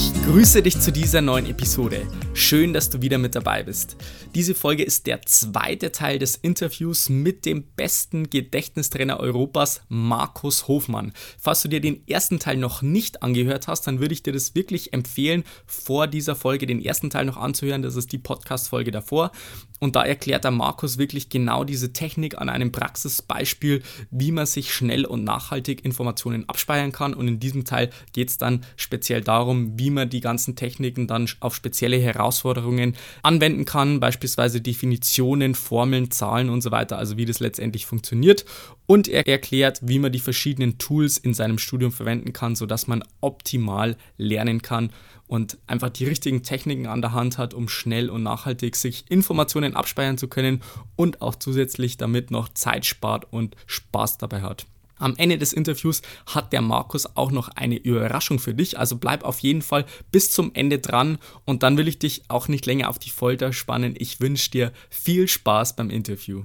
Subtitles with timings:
[0.00, 2.06] Ich grüße dich zu dieser neuen Episode.
[2.32, 3.96] Schön, dass du wieder mit dabei bist.
[4.32, 11.12] Diese Folge ist der zweite Teil des Interviews mit dem besten Gedächtnistrainer Europas, Markus Hofmann.
[11.36, 14.54] Falls du dir den ersten Teil noch nicht angehört hast, dann würde ich dir das
[14.54, 17.82] wirklich empfehlen, vor dieser Folge den ersten Teil noch anzuhören.
[17.82, 19.32] Das ist die Podcast-Folge davor.
[19.80, 24.72] Und da erklärt der Markus wirklich genau diese Technik an einem Praxisbeispiel, wie man sich
[24.72, 27.14] schnell und nachhaltig Informationen abspeichern kann.
[27.14, 31.28] Und in diesem Teil geht es dann speziell darum, wie man die ganzen Techniken dann
[31.40, 37.40] auf spezielle Herausforderungen anwenden kann, beispielsweise Definitionen, Formeln, Zahlen und so weiter, also wie das
[37.40, 38.44] letztendlich funktioniert.
[38.86, 43.04] Und er erklärt, wie man die verschiedenen Tools in seinem Studium verwenden kann, sodass man
[43.20, 44.90] optimal lernen kann
[45.26, 49.76] und einfach die richtigen Techniken an der Hand hat, um schnell und nachhaltig sich Informationen
[49.76, 50.62] abspeichern zu können
[50.96, 54.66] und auch zusätzlich damit noch Zeit spart und Spaß dabei hat.
[54.98, 59.24] Am Ende des Interviews hat der Markus auch noch eine Überraschung für dich, also bleib
[59.24, 62.88] auf jeden Fall bis zum Ende dran und dann will ich dich auch nicht länger
[62.88, 63.94] auf die Folter spannen.
[63.96, 66.44] Ich wünsche dir viel Spaß beim Interview.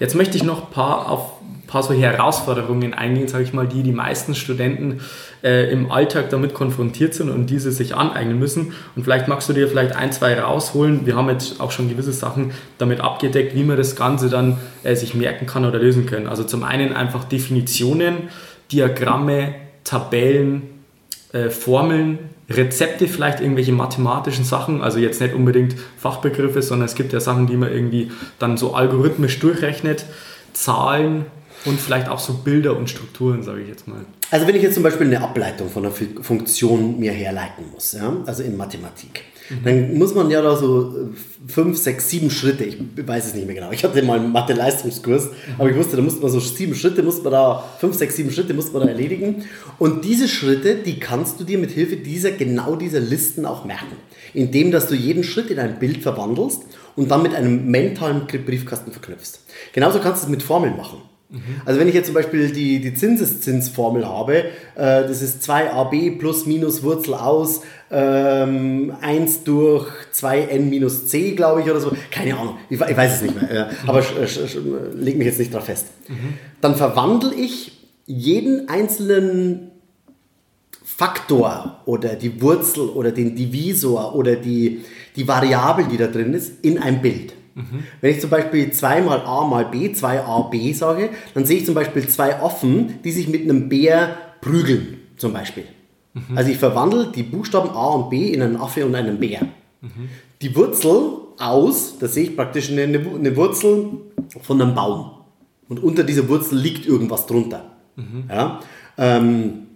[0.00, 1.33] Jetzt möchte ich noch ein paar auf
[1.66, 5.00] paar so Herausforderungen eingehen, sage ich mal, die die meisten Studenten
[5.42, 8.72] äh, im Alltag damit konfrontiert sind und diese sich aneignen müssen.
[8.96, 11.06] Und vielleicht magst du dir vielleicht ein, zwei rausholen.
[11.06, 14.94] Wir haben jetzt auch schon gewisse Sachen damit abgedeckt, wie man das Ganze dann äh,
[14.94, 16.26] sich merken kann oder lösen können.
[16.26, 18.28] Also zum einen einfach Definitionen,
[18.72, 19.54] Diagramme,
[19.84, 20.62] Tabellen,
[21.32, 22.18] äh, Formeln,
[22.50, 27.46] Rezepte, vielleicht irgendwelche mathematischen Sachen, also jetzt nicht unbedingt Fachbegriffe, sondern es gibt ja Sachen,
[27.46, 30.04] die man irgendwie dann so algorithmisch durchrechnet,
[30.52, 31.26] Zahlen
[31.64, 34.04] und vielleicht auch so Bilder und Strukturen, sage ich jetzt mal.
[34.30, 38.16] Also wenn ich jetzt zum Beispiel eine Ableitung von einer Funktion mir herleiten muss, ja,
[38.26, 39.64] also in Mathematik, Mhm.
[39.64, 43.46] Dann muss man ja da so äh, fünf, sechs, sieben Schritte, ich weiß es nicht
[43.46, 43.70] mehr genau.
[43.72, 45.30] Ich hatte mal einen Mathe-Leistungskurs, mhm.
[45.58, 48.30] aber ich wusste, da musste man so sieben Schritte, musste man da, fünf, sechs, sieben
[48.30, 49.44] Schritte musste man da erledigen.
[49.78, 53.96] Und diese Schritte, die kannst du dir mit Hilfe dieser, genau dieser Listen auch merken.
[54.32, 56.62] Indem, dass du jeden Schritt in ein Bild verwandelst
[56.96, 59.40] und dann mit einem mentalen Briefkasten verknüpfst.
[59.72, 60.98] Genauso kannst du es mit Formeln machen.
[61.34, 61.60] Mhm.
[61.64, 64.44] Also wenn ich jetzt zum Beispiel die, die Zinseszinsformel habe, äh,
[64.76, 71.70] das ist 2ab plus minus Wurzel aus ähm, 1 durch 2n minus c, glaube ich,
[71.70, 71.92] oder so.
[72.10, 74.02] Keine Ahnung, ich, ich weiß es nicht mehr, äh, aber
[74.94, 75.86] leg mich jetzt nicht darauf fest.
[76.08, 76.34] Mhm.
[76.60, 77.72] Dann verwandle ich
[78.06, 79.70] jeden einzelnen
[80.84, 84.84] Faktor oder die Wurzel oder den Divisor oder die,
[85.16, 87.32] die Variable, die da drin ist, in ein Bild.
[87.54, 87.84] Mhm.
[88.00, 91.74] Wenn ich zum Beispiel 2 mal a mal b, 2ab sage, dann sehe ich zum
[91.74, 95.64] Beispiel zwei Affen, die sich mit einem Bär prügeln, zum Beispiel.
[96.14, 96.36] Mhm.
[96.36, 99.42] Also ich verwandle die Buchstaben a und b in einen Affe und einen Bär.
[99.80, 100.08] Mhm.
[100.42, 103.90] Die Wurzel aus, da sehe ich praktisch eine, eine, Wurzel
[104.42, 105.10] von einem Baum.
[105.68, 107.72] Und unter dieser Wurzel liegt irgendwas drunter.
[108.28, 108.60] Ja?
[108.98, 109.66] Ähm,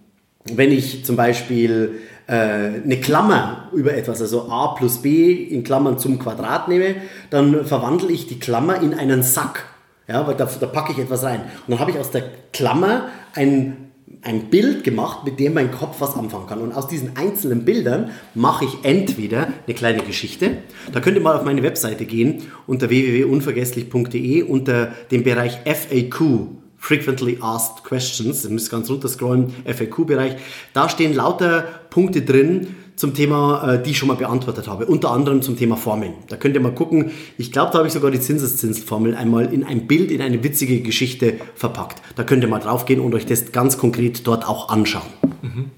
[0.45, 5.97] wenn ich zum Beispiel äh, eine Klammer über etwas, also a plus b in Klammern
[5.97, 6.95] zum Quadrat nehme,
[7.29, 9.65] dann verwandle ich die Klammer in einen Sack.
[10.07, 11.41] Ja, weil da, da packe ich etwas rein.
[11.41, 13.89] Und dann habe ich aus der Klammer ein
[14.21, 16.59] ein Bild gemacht, mit dem mein Kopf was anfangen kann.
[16.59, 20.57] Und aus diesen einzelnen Bildern mache ich entweder eine kleine Geschichte.
[20.91, 26.47] Da könnt ihr mal auf meine Webseite gehen unter www.unvergesslich.de unter dem Bereich FAQ,
[26.79, 28.43] Frequently Asked Questions.
[28.45, 30.37] Ihr müsst ganz runter scrollen, FAQ-Bereich.
[30.73, 32.67] Da stehen lauter Punkte drin,
[32.99, 34.85] zum Thema, äh, die ich schon mal beantwortet habe.
[34.85, 36.15] Unter anderem zum Thema Formeln.
[36.27, 37.11] Da könnt ihr mal gucken.
[37.37, 40.81] Ich glaube, da habe ich sogar die Zinseszinsformel einmal in ein Bild, in eine witzige
[40.81, 42.01] Geschichte verpackt.
[42.17, 45.07] Da könnt ihr mal draufgehen und euch das ganz konkret dort auch anschauen.
[45.41, 45.71] Mhm.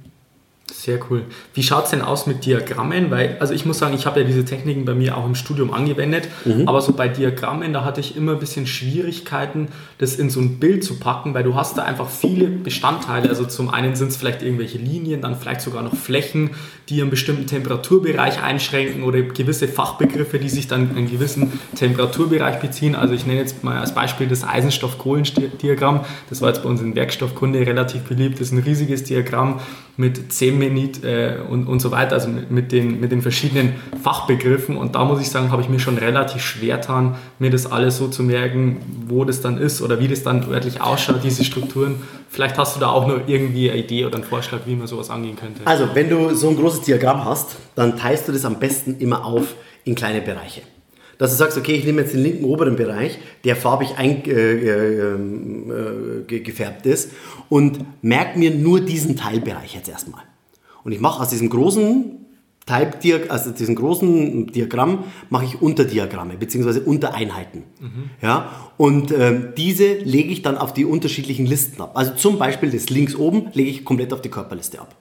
[0.82, 1.26] Sehr cool.
[1.54, 3.12] Wie schaut es denn aus mit Diagrammen?
[3.12, 5.72] Weil, also ich muss sagen, ich habe ja diese Techniken bei mir auch im Studium
[5.72, 6.68] angewendet, mhm.
[6.68, 9.68] aber so bei Diagrammen, da hatte ich immer ein bisschen Schwierigkeiten,
[10.00, 13.30] das in so ein Bild zu packen, weil du hast da einfach viele Bestandteile.
[13.30, 16.50] Also zum einen sind es vielleicht irgendwelche Linien, dann vielleicht sogar noch Flächen,
[16.90, 22.60] die einen bestimmten Temperaturbereich einschränken oder gewisse Fachbegriffe, die sich dann in einen gewissen Temperaturbereich
[22.60, 22.96] beziehen.
[22.96, 26.06] Also ich nenne jetzt mal als Beispiel das Eisenstoff-Kohlen-Diagramm.
[26.32, 28.40] Das war jetzt bei uns in Werkstoffkunde relativ beliebt.
[28.40, 29.60] Das ist ein riesiges Diagramm
[29.98, 34.78] mit 10 Minit äh, und, und so weiter, also mit, den, mit den verschiedenen Fachbegriffen.
[34.78, 37.98] Und da muss ich sagen, habe ich mir schon relativ schwer getan, mir das alles
[37.98, 38.78] so zu merken,
[39.08, 41.96] wo das dann ist oder wie das dann örtlich ausschaut, diese Strukturen.
[42.30, 45.10] Vielleicht hast du da auch noch irgendwie eine Idee oder einen Vorschlag, wie man sowas
[45.10, 45.62] angehen könnte.
[45.66, 49.26] Also, wenn du so ein großes Diagramm hast, dann teilst du das am besten immer
[49.26, 50.62] auf in kleine Bereiche.
[51.22, 54.32] Dass du sagst, okay, ich nehme jetzt den linken oberen Bereich, der farbig eingefärbt
[56.86, 57.12] äh, äh, ist
[57.48, 60.24] und merke mir nur diesen Teilbereich jetzt erstmal.
[60.84, 62.18] Und ich mache aus diesem großen
[62.66, 66.80] Type also diesen großen Diagramm mache ich Unterdiagramme bzw.
[66.80, 67.66] Untereinheiten.
[67.80, 68.10] Mhm.
[68.24, 71.92] Ja, und ähm, diese lege ich dann auf die unterschiedlichen Listen ab.
[71.94, 74.96] Also zum Beispiel das links oben lege ich komplett auf die Körperliste ab.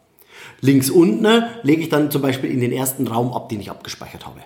[0.60, 1.26] Links unten
[1.62, 4.40] lege ich dann zum Beispiel in den ersten Raum ab, den ich abgespeichert habe.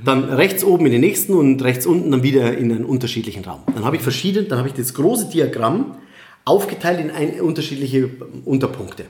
[0.00, 0.04] Mhm.
[0.04, 3.60] Dann rechts oben in den nächsten und rechts unten dann wieder in einen unterschiedlichen Raum.
[3.74, 5.96] Dann habe ich verschiedene, dann habe ich das große Diagramm
[6.44, 8.10] aufgeteilt in ein, unterschiedliche
[8.44, 9.04] Unterpunkte.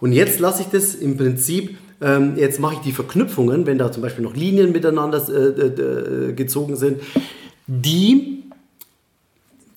[0.00, 3.92] Und jetzt lasse ich das im Prinzip ähm, jetzt mache ich die Verknüpfungen, wenn da
[3.92, 7.00] zum Beispiel noch Linien miteinander äh, äh, gezogen sind,
[7.68, 8.42] die,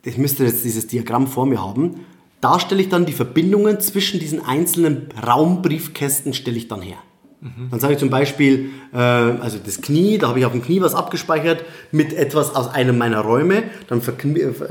[0.03, 2.05] ich müsste jetzt dieses Diagramm vor mir haben,
[2.41, 6.97] da stelle ich dann die Verbindungen zwischen diesen einzelnen Raumbriefkästen stelle ich dann her.
[7.41, 7.69] Mhm.
[7.71, 10.81] Dann sage ich zum Beispiel, äh, also das Knie, da habe ich auf dem Knie
[10.81, 13.63] was abgespeichert mit etwas aus einem meiner Räume.
[13.87, 14.01] Dann,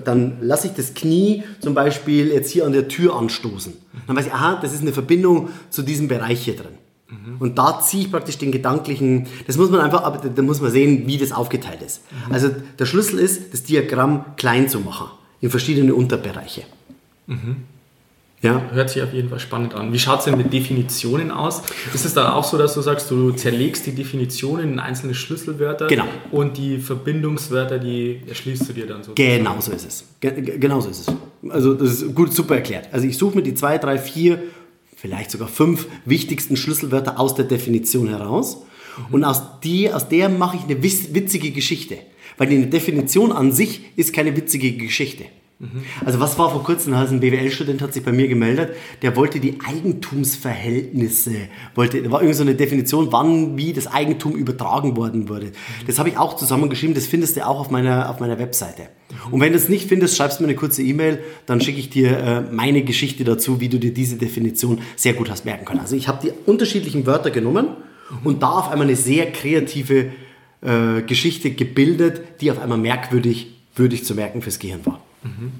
[0.04, 3.74] dann lasse ich das Knie zum Beispiel jetzt hier an der Tür anstoßen.
[4.06, 6.74] Dann weiß ich, aha, das ist eine Verbindung zu diesem Bereich hier drin.
[7.38, 10.70] Und da ziehe ich praktisch den gedanklichen, das muss man einfach, aber da muss man
[10.70, 12.02] sehen, wie das aufgeteilt ist.
[12.10, 12.32] Mhm.
[12.32, 15.08] Also der Schlüssel ist, das Diagramm klein zu machen,
[15.40, 16.62] in verschiedene Unterbereiche.
[17.26, 17.56] Mhm.
[18.44, 18.62] Ja.
[18.72, 19.90] Hört sich auf jeden Fall spannend an.
[19.92, 21.62] Wie schaut es denn mit Definitionen aus?
[21.94, 25.86] Ist es dann auch so, dass du sagst, du zerlegst die Definitionen in einzelne Schlüsselwörter
[25.86, 26.04] genau.
[26.30, 29.12] und die Verbindungswörter, die erschließt du dir dann so?
[29.14, 30.04] Genau so ist es.
[30.20, 31.14] Genau so ist es.
[31.50, 32.88] Also das ist gut, super erklärt.
[32.92, 34.42] Also ich suche mir die zwei, drei, vier
[34.94, 38.62] vielleicht sogar fünf wichtigsten Schlüsselwörter aus der Definition heraus.
[39.10, 41.96] Und aus, die, aus der mache ich eine witzige Geschichte.
[42.36, 45.24] Weil die Definition an sich ist keine witzige Geschichte.
[46.04, 49.58] Also was war vor kurzem, ein BWL-Student hat sich bei mir gemeldet, der wollte die
[49.64, 51.32] Eigentumsverhältnisse,
[51.74, 55.52] wollte, da war irgendwie so eine Definition, wann, wie das Eigentum übertragen worden wurde.
[55.86, 58.88] Das habe ich auch zusammengeschrieben, das findest du auch auf meiner, auf meiner Webseite.
[59.30, 61.88] Und wenn du es nicht findest, schreibst du mir eine kurze E-Mail, dann schicke ich
[61.88, 65.80] dir äh, meine Geschichte dazu, wie du dir diese Definition sehr gut hast merken können.
[65.80, 67.68] Also ich habe die unterschiedlichen Wörter genommen
[68.24, 70.10] und da auf einmal eine sehr kreative
[70.62, 75.03] äh, Geschichte gebildet, die auf einmal merkwürdig würdig zu merken fürs Gehirn war.
[75.24, 75.52] Mhm.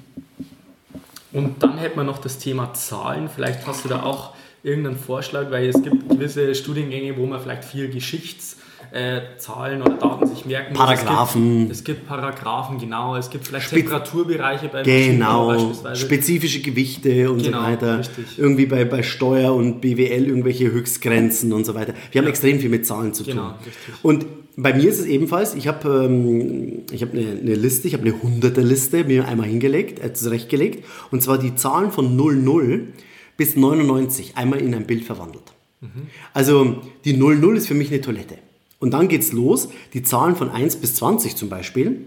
[1.32, 3.28] Und dann hätte man noch das Thema Zahlen.
[3.28, 7.64] Vielleicht hast du da auch irgendeinen Vorschlag, weil es gibt gewisse Studiengänge, wo man vielleicht
[7.64, 10.72] viel Geschichtszahlen äh, oder Daten sich merken.
[10.72, 11.62] Paragraphen.
[11.62, 13.16] Es gibt, es gibt Paragraphen, genau.
[13.16, 16.00] Es gibt vielleicht Spe Temperaturbereiche bei Genau, beispielsweise.
[16.00, 17.98] spezifische Gewichte und genau, so weiter.
[17.98, 18.38] Richtig.
[18.38, 21.92] Irgendwie bei, bei Steuer und BWL irgendwelche Höchstgrenzen und so weiter.
[22.12, 22.30] Wir haben ja.
[22.30, 23.34] extrem viel mit Zahlen zu tun.
[23.34, 24.04] Genau, richtig.
[24.04, 24.26] Und
[24.56, 28.22] bei mir ist es ebenfalls, ich habe ähm, hab eine, eine Liste, ich habe eine
[28.22, 30.84] Hunderte-Liste mir einmal hingelegt, äh, zurechtgelegt.
[31.10, 32.92] Und zwar die Zahlen von 00
[33.36, 35.52] bis 99 einmal in ein Bild verwandelt.
[35.80, 36.06] Mhm.
[36.32, 38.38] Also die 00 ist für mich eine Toilette.
[38.84, 42.02] Und dann geht es los, die Zahlen von 1 bis 20 zum Beispiel.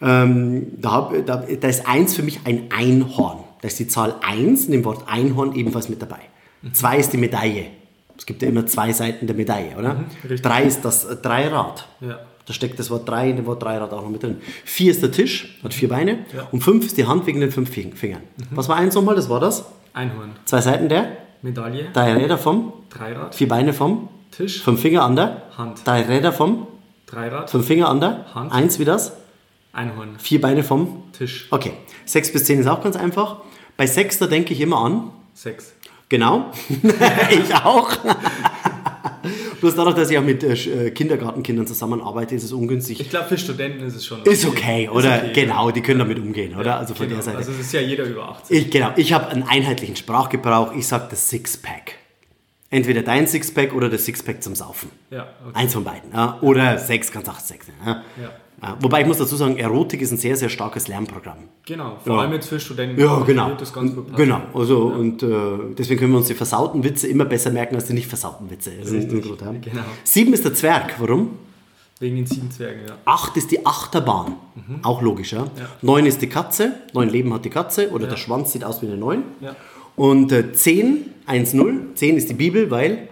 [0.00, 3.38] Ähm, da, da, da ist 1 für mich ein Einhorn.
[3.60, 6.20] Da ist die Zahl 1 in dem Wort Einhorn ebenfalls mit dabei.
[6.72, 7.00] 2 mhm.
[7.00, 7.66] ist die Medaille.
[8.16, 9.94] Es gibt ja immer zwei Seiten der Medaille, oder?
[9.94, 11.88] Mhm, drei ist das äh, Dreirad.
[12.00, 12.20] Ja.
[12.46, 14.36] Da steckt das Wort drei in dem Wort Dreirad auch noch mit drin.
[14.64, 16.20] Vier ist der Tisch, hat vier Beine.
[16.34, 16.46] Ja.
[16.52, 18.22] Und fünf ist die Hand wegen den fünf Fingern.
[18.36, 18.44] Mhm.
[18.52, 19.16] Was war eins nochmal?
[19.16, 19.66] Das war das?
[19.92, 20.30] Einhorn.
[20.44, 21.16] Zwei Seiten der?
[21.42, 21.88] Medaille.
[21.92, 22.72] Drei Räder vom?
[22.90, 23.34] Dreirad.
[23.34, 24.08] Vier Beine vom?
[24.36, 24.60] Tisch.
[24.62, 25.42] Fünf Finger an der?
[25.56, 25.80] Hand.
[25.86, 26.66] Drei Räder vom?
[27.06, 27.48] Dreirad.
[27.50, 28.34] Fünf Finger an der?
[28.34, 28.52] Hand.
[28.52, 29.12] Eins wie das?
[29.72, 30.16] Einhorn.
[30.18, 31.04] Vier Beine vom?
[31.12, 31.46] Tisch.
[31.50, 31.72] Okay.
[32.04, 33.38] Sechs bis zehn ist auch ganz einfach.
[33.78, 35.10] Bei sechs, da denke ich immer an?
[35.32, 35.72] Sechs.
[36.10, 36.50] Genau.
[37.30, 37.96] ich auch.
[39.60, 43.00] Bloß dadurch, dass ich auch mit äh, äh, Kindergartenkindern zusammenarbeite, ist es ungünstig.
[43.00, 44.30] Ich glaube, für Studenten ist es schon okay.
[44.30, 45.16] Ist okay, oder?
[45.16, 46.72] Ist okay, genau, die können damit umgehen, oder?
[46.72, 47.16] Ja, also von genau.
[47.16, 47.38] der Seite.
[47.38, 48.54] Also es ist ja jeder über 18.
[48.54, 50.74] Ich, genau, ich habe einen einheitlichen Sprachgebrauch.
[50.74, 51.94] Ich sage das Sixpack.
[52.68, 54.90] Entweder dein Sixpack oder das Sixpack zum Saufen.
[55.10, 55.54] Ja, okay.
[55.54, 56.12] Eins von beiden.
[56.40, 57.66] Oder Sex, ganz auch Sex.
[57.84, 58.02] Ja?
[58.20, 58.30] ja.
[58.80, 61.38] Wobei ich muss dazu sagen, Erotik ist ein sehr, sehr starkes Lernprogramm.
[61.66, 62.22] Genau, vor ja.
[62.22, 63.00] allem jetzt für Studenten.
[63.00, 63.54] Ja, genau.
[63.54, 64.96] Das ganz gut genau, also ja.
[64.96, 65.28] und äh,
[65.76, 68.70] deswegen können wir uns die versauten Witze immer besser merken als die nicht versauten Witze.
[68.70, 69.82] Richtig, genau.
[70.04, 71.38] Sieben ist der Zwerg, warum?
[72.00, 72.94] Wegen den sieben Zwergen, ja.
[73.04, 74.80] Acht ist die Achterbahn, mhm.
[74.82, 75.44] auch logisch, ja?
[75.58, 75.68] ja.
[75.82, 78.86] Neun ist die Katze, neun Leben hat die Katze oder der Schwanz sieht aus wie
[78.86, 79.22] eine Neun.
[79.40, 79.56] Ja.
[79.96, 83.08] Und äh, zehn, eins, null, zehn ist die Bibel, weil...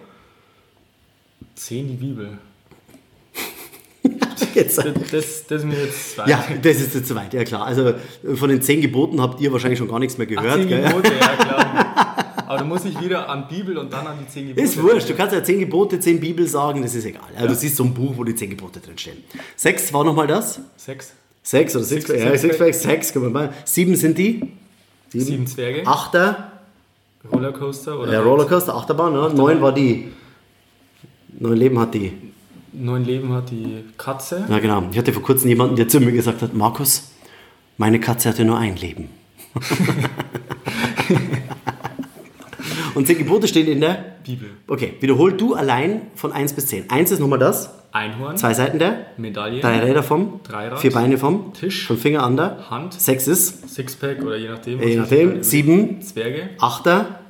[1.55, 2.37] Zehn die Bibel
[4.53, 4.77] jetzt.
[4.77, 6.27] Das, das, das, ist mir jetzt zu weit.
[6.27, 7.65] Ja, das ist jetzt zu weit, ja klar.
[7.65, 7.93] Also
[8.35, 10.47] von den zehn Geboten habt ihr wahrscheinlich schon gar nichts mehr gehört.
[10.47, 10.83] Ach, zehn gell?
[10.83, 12.35] Gebote, ja klar.
[12.47, 14.65] Aber du musst nicht wieder an Bibel und dann an die zehn Gebote.
[14.65, 17.23] Ist wurscht, du kannst ja zehn Gebote, zehn Bibel sagen, das ist egal.
[17.33, 17.47] Also ja.
[17.47, 19.17] Du siehst so ein Buch, wo die zehn Gebote drinstehen.
[19.55, 20.59] Sechs war nochmal das?
[20.77, 21.13] Sechs.
[21.41, 22.07] Sechs oder sechs?
[22.07, 23.53] Six, ja, sechs, sechs, sechs, kann man mal.
[23.65, 24.51] Sieben sind die?
[25.09, 25.85] Sieben, Sieben Zwerge.
[25.85, 26.51] Achter.
[27.31, 28.13] Rollercoaster oder?
[28.13, 29.13] Ja, Rollercoaster, Achterbahn.
[29.13, 29.19] Ne?
[29.19, 29.37] Achterbahn.
[29.37, 30.11] Neun war die.
[31.39, 32.13] Neun Leben hat die.
[32.73, 34.45] neun Leben hat die Katze.
[34.49, 34.83] Ja, genau.
[34.91, 37.11] Ich hatte vor kurzem jemanden, der zu mir gesagt hat, Markus,
[37.77, 39.09] meine Katze hatte nur ein Leben.
[42.95, 44.51] Und zehn Gebote stehen in der Bibel.
[44.67, 46.89] Okay, wiederhol du allein von 1 bis 10.
[46.89, 51.17] 1 ist Nummer das, Einhorn, zwei Seiten der, Medaille, drei Räder vom, Dreirad, vier Beine
[51.17, 54.81] vom, Tisch, fünf Finger an der, Hand, sechs ist, Sixpack oder je nachdem.
[54.81, 57.21] je nachdem, sieben, Zwerge, Achter,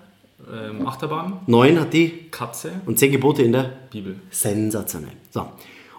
[0.51, 4.15] ähm, Achterbahn, neun hat die Katze, und zehn Gebote in der Bibel.
[4.31, 5.13] Sensationell.
[5.29, 5.45] So.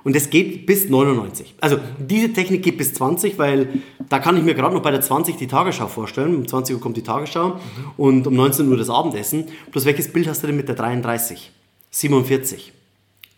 [0.03, 1.55] Und das geht bis 99.
[1.61, 3.69] Also diese Technik geht bis 20, weil
[4.09, 6.35] da kann ich mir gerade noch bei der 20 die Tagesschau vorstellen.
[6.35, 7.59] Um 20 Uhr kommt die Tagesschau
[7.97, 9.47] und um 19 Uhr das Abendessen.
[9.73, 11.51] Bloß welches Bild hast du denn mit der 33?
[11.91, 12.73] 47?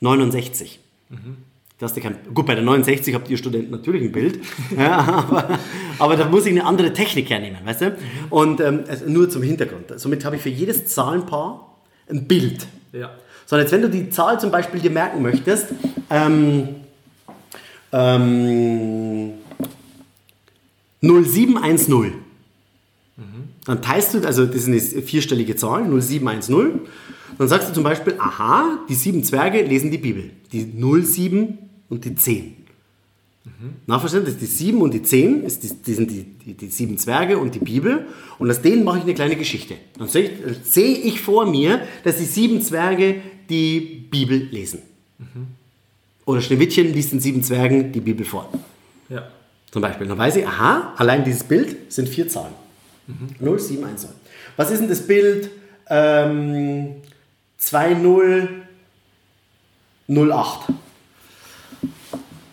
[0.01, 0.81] 69?
[1.79, 4.41] Da hast du kein, gut, bei der 69 habt ihr Studenten natürlich ein Bild,
[4.77, 5.59] ja, aber,
[5.99, 7.97] aber da muss ich eine andere Technik hernehmen, weißt du?
[8.31, 9.93] Und ähm, also nur zum Hintergrund.
[9.97, 11.77] Somit habe ich für jedes Zahlenpaar
[12.11, 12.67] ein Bild.
[12.93, 13.13] Ja.
[13.47, 15.69] Sondern jetzt, wenn du die Zahl zum Beispiel dir merken möchtest,
[16.11, 16.69] ähm,
[17.93, 19.35] ähm,
[21.01, 22.13] 0710,
[23.69, 26.81] dann teilst du, also das ist eine vierstellige Zahl, 0710,
[27.37, 31.59] dann sagst du zum Beispiel, aha, die sieben Zwerge lesen die Bibel, die 07
[31.89, 32.59] und die 10.
[33.87, 34.27] Nachverstanden?
[34.27, 36.97] Das ist die 7 und die 10, ist die, die sind die, die, die sieben
[36.97, 38.07] Zwerge und die Bibel.
[38.39, 39.75] Und aus denen mache ich eine kleine Geschichte.
[39.99, 43.17] Dann sehe ich, sehe ich vor mir, dass die sieben Zwerge
[43.51, 44.81] die Bibel lesen.
[46.25, 48.53] Oder Schneewittchen liest den sieben Zwergen die Bibel vor.
[49.09, 49.29] Ja.
[49.71, 50.07] Zum Beispiel.
[50.07, 52.55] Dann weiß ich, aha, allein dieses Bild sind vier Zahlen.
[53.41, 54.13] 0, 7, 1, 9.
[54.57, 55.51] Was ist denn das Bild
[55.89, 56.97] ähm,
[57.59, 58.49] 2, 0,
[60.09, 60.61] 0, 8?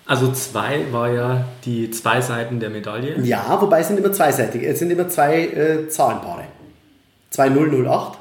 [0.07, 3.19] Also zwei war ja die zwei Seiten der Medaille.
[3.23, 4.61] Ja, wobei es sind immer zweiseitig.
[4.61, 6.43] Es sind immer zwei äh, Zahlenpaare.
[7.31, 8.19] 2, 0, 0, 8.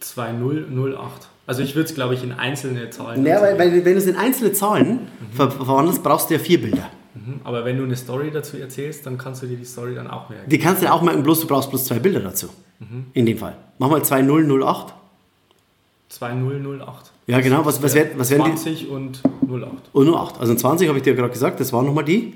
[0.00, 1.28] 2008.
[1.46, 3.22] Also ich würde es, glaube ich, in einzelne Zahlen.
[3.22, 6.60] Naja, weil, weil, wenn du es in einzelne Zahlen ver verwandelst, brauchst du ja vier
[6.60, 6.90] Bilder.
[7.16, 7.40] Mhm.
[7.44, 10.28] Aber wenn du eine Story dazu erzählst, dann kannst du dir die Story dann auch
[10.28, 10.48] merken.
[10.50, 12.48] Die kannst du ja auch merken, bloß du brauchst bloß zwei Bilder dazu.
[13.14, 13.56] In dem Fall.
[13.78, 14.92] Mach mal 2, 0, 0, 8.
[16.10, 17.12] 2008.
[17.26, 17.64] Ja, genau.
[17.64, 18.50] Was, was, wär, was wären die?
[18.54, 19.72] 20 und 08.
[19.92, 20.38] Und nur 8.
[20.40, 22.34] Also 20 habe ich dir gerade gesagt, das waren nochmal die.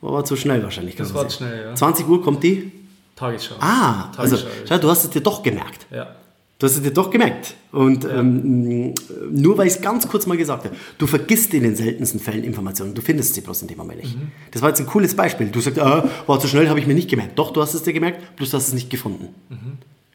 [0.00, 0.96] War zu schnell wahrscheinlich.
[0.96, 1.74] Das war zu schnell, ja.
[1.74, 2.72] 20 Uhr kommt die.
[3.16, 3.56] Tagesschau.
[3.60, 4.66] Ah, also Tagesschau.
[4.66, 5.86] schau, du hast es dir doch gemerkt.
[5.90, 6.14] ja.
[6.60, 7.54] Du hast es dir doch gemerkt.
[7.72, 8.92] Und ähm,
[9.30, 12.44] nur weil ich es ganz kurz mal gesagt habe, du vergisst in den seltensten Fällen
[12.44, 12.94] Informationen.
[12.94, 14.14] Du findest sie bloß in dem Moment nicht.
[14.50, 15.48] Das war jetzt ein cooles Beispiel.
[15.48, 17.38] Du sagst, ah, war zu schnell, habe ich mir nicht gemerkt.
[17.38, 19.28] Doch, du hast es dir gemerkt, bloß du hast es nicht gefunden.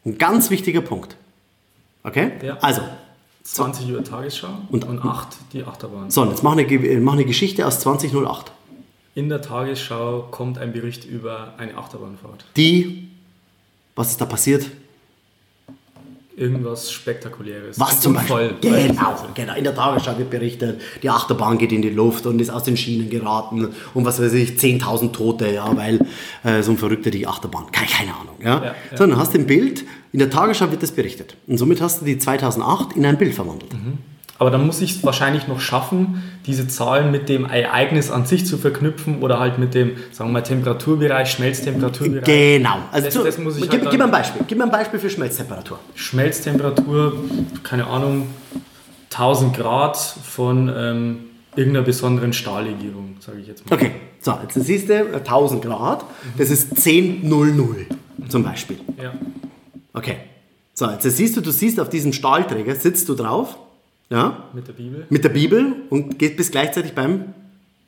[0.05, 1.17] Ein ganz wichtiger Punkt.
[2.03, 2.33] Okay?
[2.43, 2.57] Ja.
[2.61, 2.81] Also,
[3.43, 6.11] 20 Uhr Tagesschau Und- und, 8 die Achterbahn.
[6.11, 8.51] so, jetzt mach eine, äh, mach eine Geschichte aus 2008.
[9.15, 12.45] In der Tagesschau kommt ein Bericht über eine Achterbahnfahrt.
[12.55, 13.07] Die,
[13.95, 14.69] was ist da passiert?
[16.37, 17.79] Irgendwas Spektakuläres.
[17.79, 18.55] Was zum Beispiel?
[18.59, 19.55] Genau, genau.
[19.55, 22.75] In der Tagesschau wird berichtet, die Achterbahn geht in die Luft und ist aus den
[22.75, 26.05] Schienen geraten und was weiß ich, 10.000 Tote, ja, weil
[26.43, 28.35] äh, so ein Verrückter die Achterbahn, keine, keine Ahnung.
[28.41, 28.57] Ja?
[28.57, 28.97] Ja, ja.
[28.97, 31.37] So, dann hast du ein Bild, in der Tagesschau wird das berichtet.
[31.47, 33.73] Und somit hast du die 2008 in ein Bild verwandelt.
[34.37, 38.45] Aber dann muss ich es wahrscheinlich noch schaffen, diese Zahlen mit dem Ereignis an sich
[38.45, 42.25] zu verknüpfen oder halt mit dem, sagen wir mal, Temperaturbereich, Schmelztemperaturbereich.
[42.25, 42.75] Genau.
[42.91, 44.41] Also Das- das muss ich gib, halt gib mir ein Beispiel.
[44.45, 45.79] Gib mir ein Beispiel für Schmelztemperatur.
[45.95, 47.13] Schmelztemperatur,
[47.63, 48.27] keine Ahnung,
[49.09, 51.17] 1000 Grad von ähm,
[51.55, 53.75] irgendeiner besonderen Stahllegierung, sage ich jetzt mal.
[53.75, 56.03] Okay, so, jetzt siehst du äh, 1000 Grad,
[56.37, 57.87] das ist 1000
[58.27, 58.77] zum Beispiel.
[59.01, 59.13] Ja.
[59.93, 60.17] Okay.
[60.73, 63.57] So, jetzt siehst du, du siehst auf diesem Stahlträger, sitzt du drauf,
[64.09, 67.33] ja, Mit der Bibel mit der Bibel und gehst bis gleichzeitig beim,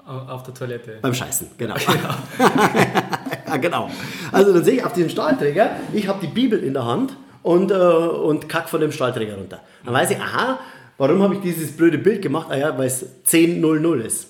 [0.06, 0.98] au- auf der Toilette.
[1.02, 1.48] beim Scheißen.
[1.58, 1.76] Genau.
[3.48, 3.90] ja, genau.
[4.32, 7.72] Also dann sehe ich auf diesem Stahlträger, ich habe die Bibel in der Hand und,
[7.72, 9.60] äh, und kack von dem Stahlträger runter.
[9.86, 10.60] Dann weiß ich, aha,
[10.98, 12.48] warum habe ich dieses blöde Bild gemacht?
[12.50, 14.28] Ah ja, weil es 10.00 ist.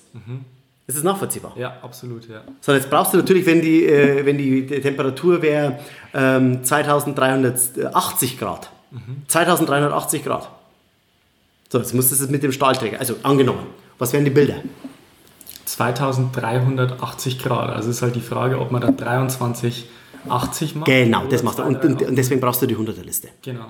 [0.88, 1.54] Ist das nachvollziehbar?
[1.58, 2.42] Ja, absolut, ja.
[2.62, 5.80] So, jetzt brauchst du natürlich, wenn die, äh, wenn die, Temperatur wäre
[6.14, 8.70] ähm, 2380 Grad.
[9.28, 10.50] 2380 Grad.
[11.70, 13.68] So, jetzt musst du es mit dem Stahlträger, also angenommen.
[13.98, 14.56] Was wären die Bilder?
[15.66, 17.70] 2380 Grad.
[17.72, 20.86] Also ist halt die Frage, ob man da 2380 macht.
[20.86, 21.66] Genau, das macht er.
[21.66, 22.10] Und, und, 2380.
[22.10, 23.30] und deswegen brauchst du die 100er-Liste.
[23.42, 23.66] Genau.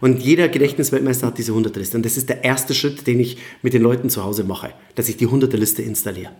[0.00, 1.96] Und jeder Gedächtnisweltmeister hat diese 100er-Liste.
[1.96, 5.08] Und das ist der erste Schritt, den ich mit den Leuten zu Hause mache, dass
[5.08, 6.30] ich die 100er-Liste installiere.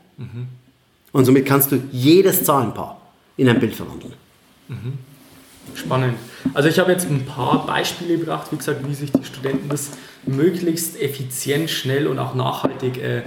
[1.12, 3.00] Und somit kannst du jedes Zahlenpaar
[3.36, 4.12] in ein Bild verwandeln.
[5.74, 6.14] Spannend.
[6.54, 9.90] Also ich habe jetzt ein paar Beispiele gebracht, wie gesagt, wie sich die Studenten das
[10.26, 13.22] möglichst effizient, schnell und auch nachhaltig äh,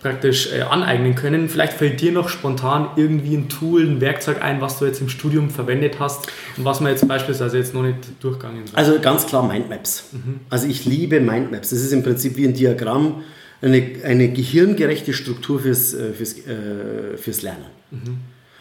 [0.00, 1.48] praktisch äh, aneignen können.
[1.48, 5.08] Vielleicht fällt dir noch spontan irgendwie ein Tool, ein Werkzeug ein, was du jetzt im
[5.08, 8.76] Studium verwendet hast und was wir jetzt beispielsweise jetzt noch nicht durchgegangen sind.
[8.76, 10.10] Also ganz klar Mindmaps.
[10.50, 11.70] Also ich liebe Mindmaps.
[11.70, 13.24] Das ist im Prinzip wie ein Diagramm,
[13.62, 17.66] eine, eine gehirngerechte Struktur fürs, äh, fürs, äh, fürs Lernen.
[17.90, 18.18] Mhm.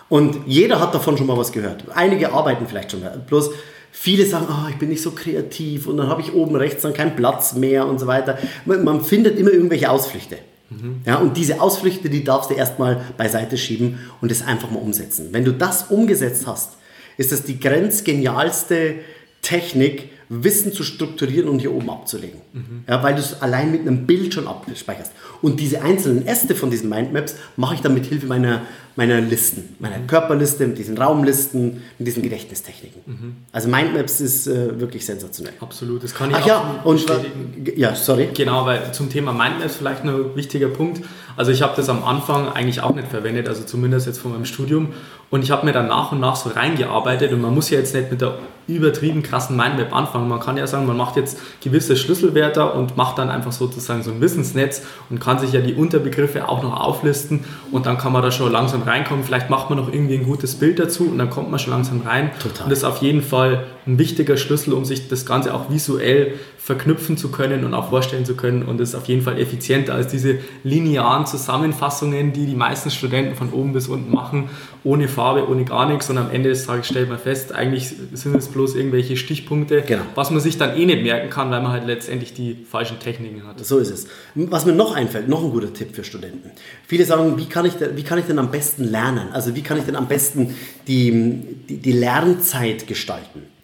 [0.07, 1.83] Und jeder hat davon schon mal was gehört.
[1.93, 3.01] Einige arbeiten vielleicht schon.
[3.27, 3.51] Bloß
[3.97, 6.93] viele sagen, oh, ich bin nicht so kreativ und dann habe ich oben rechts dann
[6.93, 8.37] keinen Platz mehr und so weiter.
[8.65, 10.37] Man, man findet immer irgendwelche Ausflüchte.
[10.69, 11.01] Mhm.
[11.05, 15.29] Ja, und diese Ausflüchte, die darfst du erstmal beiseite schieben und das einfach mal umsetzen.
[15.31, 16.73] Wenn du das umgesetzt hast,
[17.17, 18.95] ist das die grenzgenialste
[19.41, 22.41] Technik, Wissen zu strukturieren und hier oben abzulegen.
[22.53, 22.83] Mhm.
[22.87, 25.11] Ja, weil du es allein mit einem Bild schon abspeicherst.
[25.41, 28.63] Und diese einzelnen Äste von diesen Mindmaps mache ich dann mit Hilfe meiner,
[28.95, 30.07] meiner Listen, meiner mhm.
[30.07, 33.01] Körperliste, mit diesen Raumlisten, mit diesen Gedächtnistechniken.
[33.05, 33.35] Mhm.
[33.51, 35.53] Also Mindmaps ist äh, wirklich sensationell.
[35.59, 37.73] Absolut, das kann ich Ach auch ja, und, bestätigen.
[37.75, 38.29] Ja, sorry.
[38.33, 41.01] Genau, weil zum Thema Mindmaps vielleicht ein wichtiger Punkt.
[41.37, 44.45] Also ich habe das am Anfang eigentlich auch nicht verwendet, also zumindest jetzt von meinem
[44.45, 44.93] Studium.
[45.29, 47.93] Und ich habe mir dann nach und nach so reingearbeitet und man muss ja jetzt
[47.93, 48.37] nicht mit der
[48.67, 50.27] übertrieben krassen Mindmap anfangen.
[50.27, 54.11] Man kann ja sagen, man macht jetzt gewisse Schlüsselwerte und macht dann einfach sozusagen so
[54.11, 58.23] ein Wissensnetz und kann sich ja die Unterbegriffe auch noch auflisten und dann kann man
[58.23, 59.23] da schon langsam reinkommen.
[59.23, 62.01] Vielleicht macht man noch irgendwie ein gutes Bild dazu und dann kommt man schon langsam
[62.01, 62.31] rein.
[62.41, 62.63] Total.
[62.63, 66.33] Und das ist auf jeden Fall ein wichtiger Schlüssel, um sich das Ganze auch visuell
[66.57, 70.07] verknüpfen zu können und auch vorstellen zu können und ist auf jeden Fall effizienter als
[70.07, 74.49] diese linearen Zusammenfassungen, die die meisten Studenten von oben bis unten machen,
[74.83, 78.35] ohne Farbe, ohne gar nichts und am Ende des Tages stellt man fest, eigentlich sind
[78.35, 80.01] es bloß irgendwelche Stichpunkte, genau.
[80.15, 83.45] was man sich dann eh nicht merken kann, weil man halt letztendlich die falschen Techniken
[83.45, 83.63] hat.
[83.63, 84.07] So ist es.
[84.33, 86.49] Was mir noch einfällt, noch ein guter Tipp für Studenten.
[86.87, 89.27] Viele sagen, wie kann ich denn, wie kann ich denn am besten lernen?
[89.33, 90.55] Also wie kann ich denn am besten
[90.87, 93.54] die, die, die Lernzeit gestalten?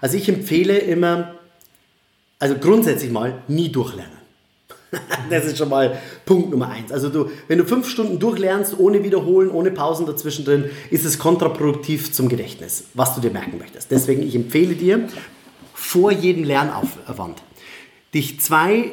[0.00, 1.34] Also ich empfehle immer,
[2.38, 4.18] also grundsätzlich mal nie durchlernen.
[5.30, 6.92] das ist schon mal Punkt Nummer eins.
[6.92, 11.18] Also du, wenn du fünf Stunden durchlernst, ohne Wiederholen, ohne Pausen dazwischen drin, ist es
[11.18, 13.90] kontraproduktiv zum Gedächtnis, was du dir merken möchtest.
[13.90, 15.08] Deswegen, ich empfehle dir,
[15.74, 17.42] vor jedem Lernaufwand,
[18.12, 18.90] dich zwei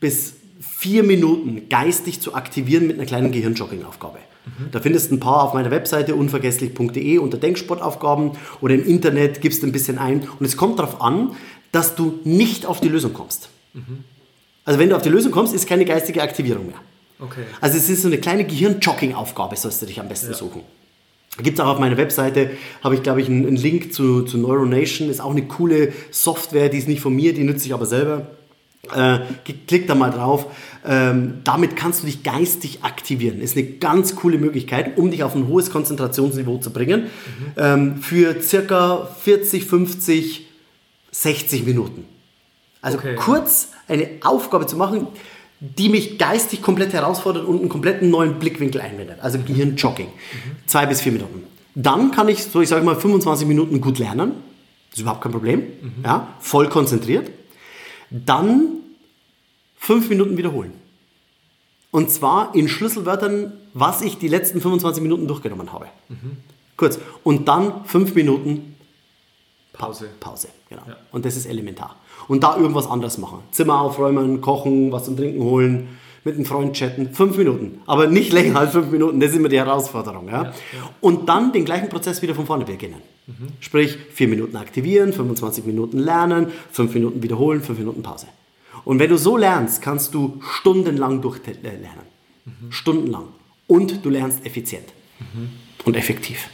[0.00, 4.18] bis vier Minuten geistig zu aktivieren mit einer kleinen Gehirnjogging-Aufgabe.
[4.46, 4.70] Mhm.
[4.70, 9.62] Da findest du ein paar auf meiner Webseite unvergesslich.de unter Denksportaufgaben oder im Internet gibst
[9.62, 10.28] du ein bisschen ein.
[10.38, 11.32] Und es kommt darauf an,
[11.72, 13.50] dass du nicht auf die Lösung kommst.
[13.74, 14.04] Mhm.
[14.64, 16.80] Also wenn du auf die Lösung kommst, ist keine geistige Aktivierung mehr.
[17.18, 17.42] Okay.
[17.60, 20.36] Also es ist so eine kleine Gehirn-Jogging-Aufgabe, sollst du dich am besten ja.
[20.36, 20.62] suchen.
[21.42, 22.50] Gibt es auch auf meiner Webseite,
[22.82, 26.68] habe ich glaube ich einen, einen Link zu, zu Neuronation, ist auch eine coole Software,
[26.68, 28.26] die ist nicht von mir, die nütze ich aber selber.
[28.94, 29.20] Äh,
[29.66, 30.46] klick da mal drauf.
[30.86, 33.40] Ähm, damit kannst du dich geistig aktivieren.
[33.40, 37.02] Ist eine ganz coole Möglichkeit, um dich auf ein hohes Konzentrationsniveau zu bringen.
[37.02, 37.52] Mhm.
[37.56, 40.46] Ähm, für circa 40, 50,
[41.10, 42.04] 60 Minuten.
[42.82, 43.16] Also okay.
[43.16, 45.08] kurz eine Aufgabe zu machen,
[45.60, 49.18] die mich geistig komplett herausfordert und einen kompletten neuen Blickwinkel einwendet.
[49.22, 50.06] Also Gehirnjogging.
[50.06, 50.50] Mhm.
[50.66, 51.44] Zwei bis vier Minuten.
[51.74, 54.32] Dann kann ich, so ich sage mal, 25 Minuten gut lernen.
[54.90, 55.60] Das ist überhaupt kein Problem.
[55.60, 56.04] Mhm.
[56.04, 57.30] Ja, voll konzentriert.
[58.10, 58.68] Dann
[59.76, 60.72] fünf Minuten wiederholen.
[61.90, 65.86] Und zwar in Schlüsselwörtern, was ich die letzten 25 Minuten durchgenommen habe.
[66.08, 66.36] Mhm.
[66.76, 66.98] Kurz.
[67.24, 68.76] Und dann fünf Minuten
[69.72, 70.08] Pause.
[70.20, 70.82] Pause, genau.
[70.88, 70.96] Ja.
[71.12, 71.96] Und das ist elementar.
[72.28, 73.40] Und da irgendwas anderes machen.
[73.50, 77.14] Zimmer aufräumen, kochen, was zum Trinken holen, mit einem Freund chatten.
[77.14, 77.80] Fünf Minuten.
[77.86, 79.20] Aber nicht länger als fünf Minuten.
[79.20, 80.26] Das ist immer die Herausforderung.
[80.26, 80.42] Ja?
[80.42, 80.90] ja, ja.
[81.00, 83.00] Und dann den gleichen Prozess wieder von vorne beginnen.
[83.28, 83.48] Mhm.
[83.60, 88.26] Sprich, vier Minuten aktivieren, 25 Minuten lernen, fünf Minuten wiederholen, fünf Minuten Pause.
[88.84, 92.06] Und wenn du so lernst, kannst du stundenlang durchlernen.
[92.44, 92.72] Mhm.
[92.72, 93.28] Stundenlang.
[93.68, 94.88] Und du lernst effizient
[95.20, 95.50] mhm.
[95.84, 96.48] und effektiv.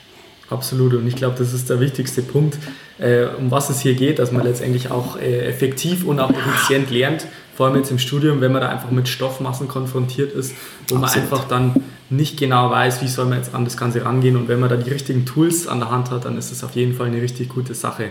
[0.51, 0.93] Absolut.
[0.93, 2.59] Und ich glaube, das ist der wichtigste Punkt,
[2.99, 6.91] äh, um was es hier geht, dass man letztendlich auch äh, effektiv und auch effizient
[6.91, 7.27] lernt.
[7.63, 10.57] Vor allem jetzt im Studium, wenn man da einfach mit Stoffmassen konfrontiert ist,
[10.89, 11.01] wo Absolut.
[11.01, 11.77] man einfach dann
[12.11, 14.35] nicht genau weiß, wie soll man jetzt an das Ganze rangehen.
[14.35, 16.75] Und wenn man da die richtigen Tools an der Hand hat, dann ist es auf
[16.75, 18.09] jeden Fall eine richtig gute Sache.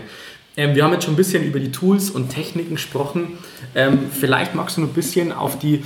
[0.56, 3.36] Ähm, wir haben jetzt schon ein bisschen über die Tools und Techniken gesprochen.
[3.74, 5.82] Ähm, vielleicht magst du noch ein bisschen auf die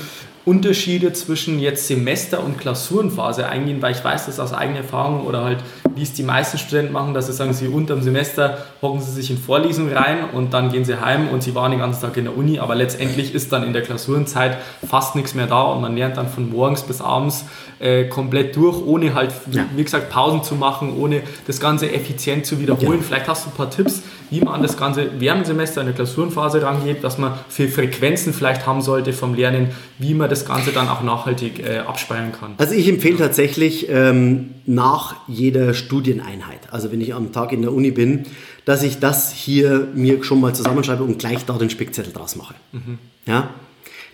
[0.46, 5.42] Unterschiede zwischen jetzt Semester- und Klausurenphase eingehen, weil ich weiß das aus eigener Erfahrung oder
[5.42, 5.58] halt,
[5.96, 9.28] wie es die meisten Studenten machen, dass sie sagen, sie unterm Semester hocken sie sich
[9.28, 12.26] in Vorlesungen rein und dann gehen sie heim und sie waren den ganzen Tag in
[12.26, 15.96] der Uni, aber letztendlich ist dann in der Klausurenzeit fast nichts mehr da und man
[15.96, 17.44] lernt dann von morgens bis abends
[17.80, 19.64] äh, komplett durch, ohne halt, ja.
[19.74, 23.00] wie gesagt, Pausen zu machen, ohne das Ganze effizient zu wiederholen.
[23.00, 23.04] Ja.
[23.04, 25.86] Vielleicht hast du ein paar Tipps, wie man an das Ganze während dem Semester in
[25.86, 30.44] der Klausurenphase rangeht, was man für Frequenzen vielleicht haben sollte vom Lernen, wie man das
[30.44, 32.54] Ganze dann auch nachhaltig äh, abspeichern kann.
[32.58, 37.72] Also ich empfehle tatsächlich ähm, nach jeder Studieneinheit, also wenn ich am Tag in der
[37.72, 38.24] Uni bin,
[38.64, 42.54] dass ich das hier mir schon mal zusammenschreibe und gleich da den Spickzettel draus mache.
[42.72, 42.98] Mhm.
[43.26, 43.50] Ja,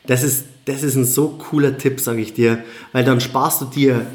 [0.06, 2.58] das ist, das ist ein so cooler Tipp, sage ich dir,
[2.92, 4.06] weil dann sparst du dir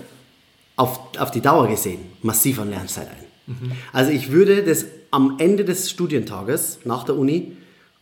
[0.76, 3.54] auf, auf die Dauer gesehen massiv an Lernzeit ein.
[3.54, 3.72] Mhm.
[3.94, 7.54] Also ich würde das am Ende des Studientages nach der Uni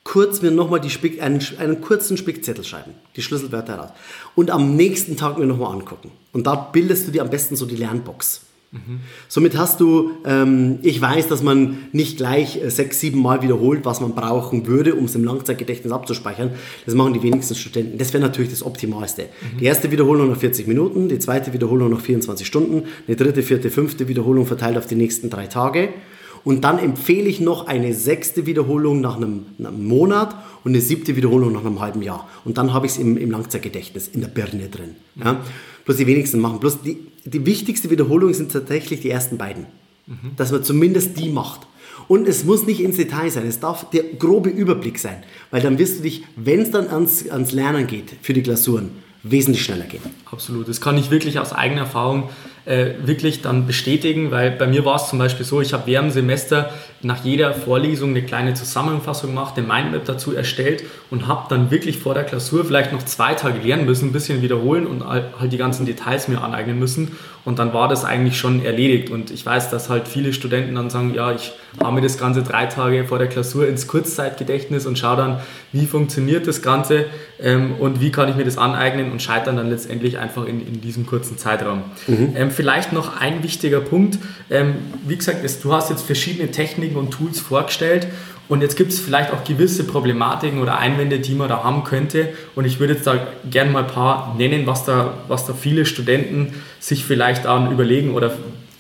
[0.06, 0.82] kurz mir nochmal
[1.20, 3.90] einen, einen kurzen Spickzettel schreiben, die Schlüsselwörter heraus.
[4.36, 6.12] Und am nächsten Tag mir nochmal angucken.
[6.32, 8.42] Und da bildest du dir am besten so die Lernbox.
[8.72, 9.00] Mhm.
[9.28, 13.84] Somit hast du, ähm, ich weiß, dass man nicht gleich äh, sechs, sieben Mal wiederholt,
[13.84, 16.52] was man brauchen würde, um es im Langzeitgedächtnis abzuspeichern.
[16.86, 17.98] Das machen die wenigsten Studenten.
[17.98, 19.24] Das wäre natürlich das Optimalste.
[19.24, 19.58] Mhm.
[19.60, 23.70] Die erste Wiederholung nach 40 Minuten, die zweite Wiederholung nach 24 Stunden, eine dritte, vierte,
[23.70, 25.90] fünfte Wiederholung verteilt auf die nächsten drei Tage.
[26.46, 31.16] Und dann empfehle ich noch eine sechste Wiederholung nach einem, einem Monat und eine siebte
[31.16, 32.30] Wiederholung nach einem halben Jahr.
[32.46, 34.96] Und dann habe ich es im, im Langzeitgedächtnis, in der Birne drin.
[35.16, 35.42] Ja?
[35.86, 36.60] Bloß die wenigsten machen.
[36.60, 39.66] Bloß die, die wichtigste Wiederholung sind tatsächlich die ersten beiden.
[40.06, 40.36] Mhm.
[40.38, 41.62] Dass man zumindest die macht.
[42.08, 45.80] Und es muss nicht ins Detail sein, es darf der grobe Überblick sein, weil dann
[45.80, 48.92] wirst du dich, wenn es dann ans, ans Lernen geht für die Klausuren,
[49.24, 50.02] wesentlich schneller gehen.
[50.32, 52.30] Absolut, das kann ich wirklich aus eigener Erfahrung
[52.66, 56.10] äh, wirklich dann bestätigen, weil bei mir war es zum Beispiel so, ich habe während
[56.10, 61.46] dem Semester nach jeder Vorlesung eine kleine Zusammenfassung gemacht, eine Mindmap dazu erstellt und habe
[61.50, 65.06] dann wirklich vor der Klausur vielleicht noch zwei Tage lernen müssen, ein bisschen wiederholen und
[65.06, 67.12] halt die ganzen Details mir aneignen müssen
[67.46, 70.90] und dann war das eigentlich schon erledigt und ich weiß, dass halt viele Studenten dann
[70.90, 74.98] sagen, ja, ich habe mir das Ganze drei Tage vor der Klausur ins Kurzzeitgedächtnis und
[74.98, 75.40] schaue dann,
[75.72, 77.06] wie funktioniert das Ganze
[77.40, 80.82] ähm, und wie kann ich mir das aneignen und scheitern dann letztendlich einfach in, in
[80.82, 81.84] diesem kurzen Zeitraum.
[82.08, 82.34] Mhm.
[82.36, 84.18] Ähm, vielleicht noch ein wichtiger Punkt.
[84.50, 88.08] Ähm, wie gesagt, es, du hast jetzt verschiedene Techniken und Tools vorgestellt
[88.48, 92.30] und jetzt gibt es vielleicht auch gewisse Problematiken oder Einwände, die man da haben könnte.
[92.54, 95.86] Und ich würde jetzt da gerne mal ein paar nennen, was da, was da viele
[95.86, 98.32] Studenten sich vielleicht auch überlegen oder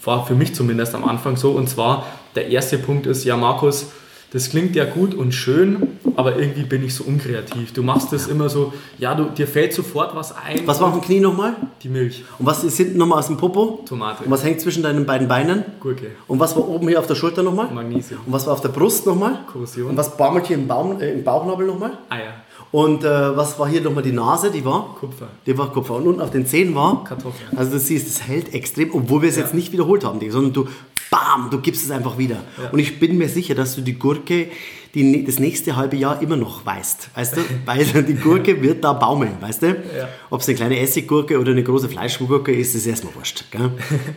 [0.04, 1.52] war für mich zumindest am Anfang so.
[1.52, 3.92] Und zwar der erste Punkt ist, ja Markus,
[4.36, 7.72] das klingt ja gut und schön, aber irgendwie bin ich so unkreativ.
[7.72, 10.68] Du machst das immer so, ja, du, dir fällt sofort was ein.
[10.68, 11.56] Was war auf dem Knie nochmal?
[11.82, 12.26] Die Milch.
[12.38, 13.86] Und was ist hinten nochmal aus dem Popo?
[13.88, 14.26] Tomate.
[14.26, 15.64] Und was hängt zwischen deinen beiden Beinen?
[15.80, 16.08] Gurke.
[16.28, 17.72] Und was war oben hier auf der Schulter nochmal?
[17.72, 18.20] Magnesium.
[18.26, 19.40] Und was war auf der Brust nochmal?
[19.50, 19.92] Korrosion.
[19.92, 21.92] Und was baumelt hier im, Baum, äh, im Bauchnabel nochmal?
[22.10, 22.34] Eier.
[22.74, 24.52] Und äh, was war hier nochmal die Nase?
[24.52, 24.98] Die war?
[25.00, 25.28] Kupfer.
[25.46, 25.96] Die war Kupfer.
[25.96, 27.06] Und unten auf den Zähnen war?
[27.06, 27.58] Kartoffeln.
[27.58, 29.44] Also du siehst, es hält extrem, obwohl wir es ja.
[29.44, 30.68] jetzt nicht wiederholt haben, sondern du,
[31.10, 32.44] bam, du gibst es einfach wieder.
[32.62, 32.70] Ja.
[32.72, 34.50] Und ich bin mir sicher, dass du die Gurke
[34.96, 37.10] die, das nächste halbe Jahr immer noch weißt.
[37.14, 37.42] Weißt du?
[37.66, 39.68] Weil die Gurke wird da baumeln, weißt du?
[39.68, 40.10] Ja.
[40.30, 43.44] Ob es eine kleine Essiggurke oder eine große Fleischgurke ist, ist erstmal wurscht.
[43.52, 43.72] Gell?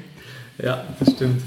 [0.63, 1.43] ja, das stimmt.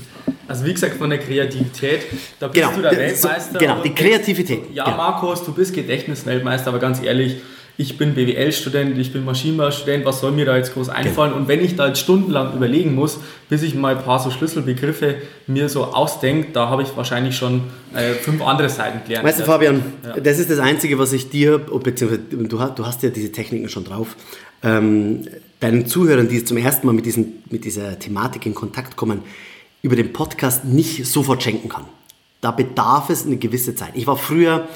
[0.47, 2.01] Also wie gesagt, von der Kreativität,
[2.39, 3.53] da bist genau, du der Weltmeister.
[3.53, 4.63] So, genau, die Kreativität.
[4.73, 4.97] Ja, genau.
[4.97, 7.37] Markus, du bist Gedächtnisweltmeister, aber ganz ehrlich,
[7.77, 11.31] ich bin BWL-Student, ich bin Maschinenbaustudent, was soll mir da jetzt groß einfallen?
[11.31, 11.41] Genau.
[11.41, 15.15] Und wenn ich da jetzt stundenlang überlegen muss, bis ich mal ein paar so Schlüsselbegriffe
[15.47, 17.61] mir so ausdenke, da habe ich wahrscheinlich schon
[17.95, 19.25] äh, fünf andere Seiten gelernt.
[19.27, 20.19] Weißt du, Fabian, ja.
[20.19, 23.69] das ist das Einzige, was ich dir, beziehungsweise du hast, du hast ja diese Techniken
[23.69, 24.15] schon drauf,
[24.63, 25.27] ähm,
[25.59, 29.21] deinen Zuhörern, die zum ersten Mal mit, diesen, mit dieser Thematik in Kontakt kommen,
[29.81, 31.85] über den Podcast nicht sofort schenken kann.
[32.41, 33.91] Da bedarf es eine gewisse Zeit.
[33.93, 34.67] Ich war früher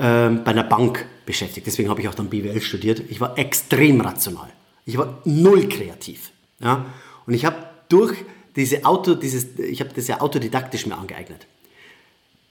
[0.00, 3.02] ähm, bei einer Bank beschäftigt, deswegen habe ich auch dann BWL studiert.
[3.10, 4.48] Ich war extrem rational.
[4.86, 6.30] Ich war null kreativ.
[6.58, 6.86] Ja?
[7.26, 7.56] Und ich habe
[7.88, 8.16] durch
[8.56, 11.46] diese Auto, dieses, ich habe das ja autodidaktisch mir angeeignet,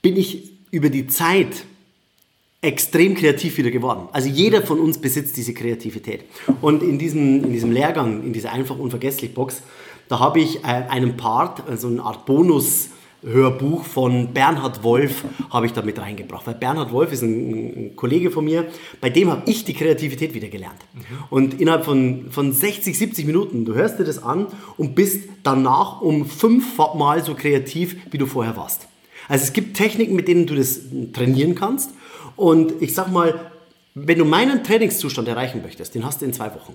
[0.00, 1.64] bin ich über die Zeit
[2.62, 4.08] extrem kreativ wieder geworden.
[4.12, 6.24] Also jeder von uns besitzt diese Kreativität.
[6.60, 9.62] Und in diesem, in diesem Lehrgang, in dieser einfach unvergesslich Box,
[10.08, 12.90] da habe ich äh, einen Part, also eine Art Bonus,
[13.22, 16.46] Hörbuch von Bernhard Wolf habe ich da mit reingebracht.
[16.46, 18.66] Weil Bernhard Wolf ist ein, ein Kollege von mir,
[19.00, 20.78] bei dem habe ich die Kreativität wieder gelernt.
[20.94, 21.00] Mhm.
[21.30, 26.00] Und innerhalb von, von 60, 70 Minuten, du hörst dir das an und bist danach
[26.00, 28.88] um fünfmal so kreativ, wie du vorher warst.
[29.28, 30.80] Also es gibt Techniken, mit denen du das
[31.12, 31.92] trainieren kannst.
[32.36, 33.50] Und ich sag mal,
[33.94, 36.74] wenn du meinen Trainingszustand erreichen möchtest, den hast du in zwei Wochen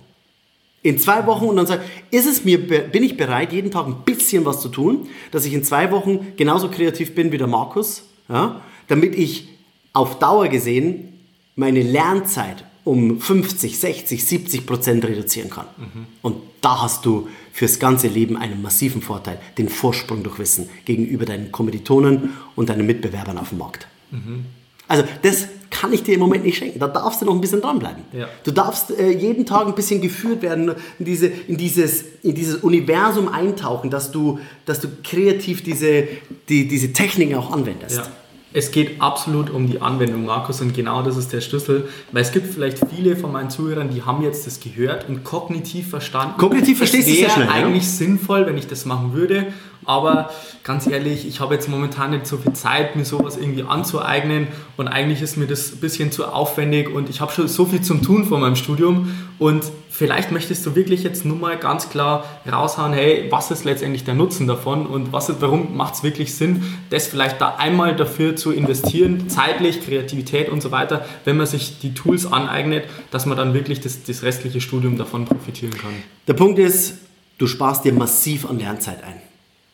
[0.85, 4.03] in zwei Wochen und dann sage, ist es mir, bin ich bereit, jeden Tag ein
[4.05, 8.03] bisschen was zu tun, dass ich in zwei Wochen genauso kreativ bin wie der Markus,
[8.29, 9.47] ja, damit ich
[9.93, 11.13] auf Dauer gesehen
[11.55, 15.65] meine Lernzeit um 50, 60, 70 Prozent reduzieren kann.
[15.75, 16.05] Mhm.
[16.21, 21.25] Und da hast du fürs ganze Leben einen massiven Vorteil, den Vorsprung durch Wissen gegenüber
[21.25, 23.87] deinen Kommilitonen und deinen Mitbewerbern auf dem Markt.
[24.11, 24.45] Mhm.
[24.87, 25.47] Also das
[25.79, 26.79] kann ich dir im Moment nicht schenken.
[26.79, 28.03] Da darfst du noch ein bisschen dranbleiben.
[28.13, 28.27] Ja.
[28.43, 32.55] Du darfst äh, jeden Tag ein bisschen geführt werden, in, diese, in, dieses, in dieses
[32.57, 36.07] Universum eintauchen, dass du, dass du kreativ diese,
[36.47, 37.97] die, diese Techniken auch anwendest.
[37.97, 38.07] Ja.
[38.53, 42.31] Es geht absolut um die Anwendung, Markus, und genau das ist der Schlüssel, weil es
[42.31, 46.37] gibt vielleicht viele von meinen Zuhörern, die haben jetzt das gehört und kognitiv verstanden.
[46.37, 47.49] Kognitiv verstehst du es ja schnell.
[47.49, 47.89] eigentlich ja?
[47.89, 49.47] sinnvoll, wenn ich das machen würde.
[49.85, 50.31] Aber
[50.63, 54.87] ganz ehrlich, ich habe jetzt momentan nicht so viel Zeit, mir sowas irgendwie anzueignen und
[54.87, 58.01] eigentlich ist mir das ein bisschen zu aufwendig und ich habe schon so viel zum
[58.01, 62.93] Tun vor meinem Studium und vielleicht möchtest du wirklich jetzt nur mal ganz klar raushauen,
[62.93, 66.63] hey, was ist letztendlich der Nutzen davon und was ist, warum macht es wirklich Sinn,
[66.89, 71.79] das vielleicht da einmal dafür zu investieren, zeitlich, Kreativität und so weiter, wenn man sich
[71.79, 75.91] die Tools aneignet, dass man dann wirklich das, das restliche Studium davon profitieren kann.
[76.27, 76.97] Der Punkt ist,
[77.37, 79.24] du sparst dir massiv an Lernzeit ein.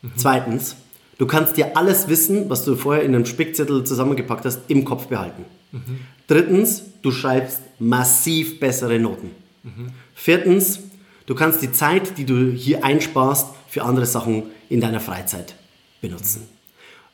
[0.02, 0.12] Mhm.
[0.16, 0.76] Zweitens,
[1.18, 5.08] du kannst dir alles Wissen, was du vorher in einem Spickzettel zusammengepackt hast, im Kopf
[5.08, 5.46] behalten.
[5.72, 6.00] Mhm.
[6.28, 9.32] Drittens, du schreibst massiv bessere Noten.
[9.64, 9.90] Mhm.
[10.16, 10.80] Viertens,
[11.26, 15.56] du kannst die Zeit, die du hier einsparst, für andere Sachen in deiner Freizeit
[16.02, 16.48] benutzen.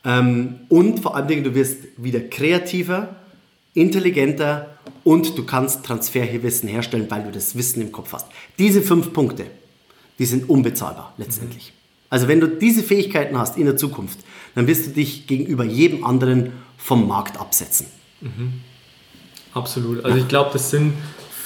[0.04, 3.16] Ähm, und vor allen Dingen, du wirst wieder kreativer,
[3.74, 8.26] intelligenter und du kannst Transferwissen herstellen, weil du das Wissen im Kopf hast.
[8.58, 9.46] Diese fünf Punkte,
[10.18, 11.74] die sind unbezahlbar letztendlich.
[12.10, 14.20] Also wenn du diese Fähigkeiten hast in der Zukunft,
[14.56, 17.88] dann wirst du dich gegenüber jedem anderen vom Markt absetzen.
[18.22, 18.62] Mhm.
[19.54, 20.06] Absolut.
[20.06, 20.94] Also ich glaube, das sind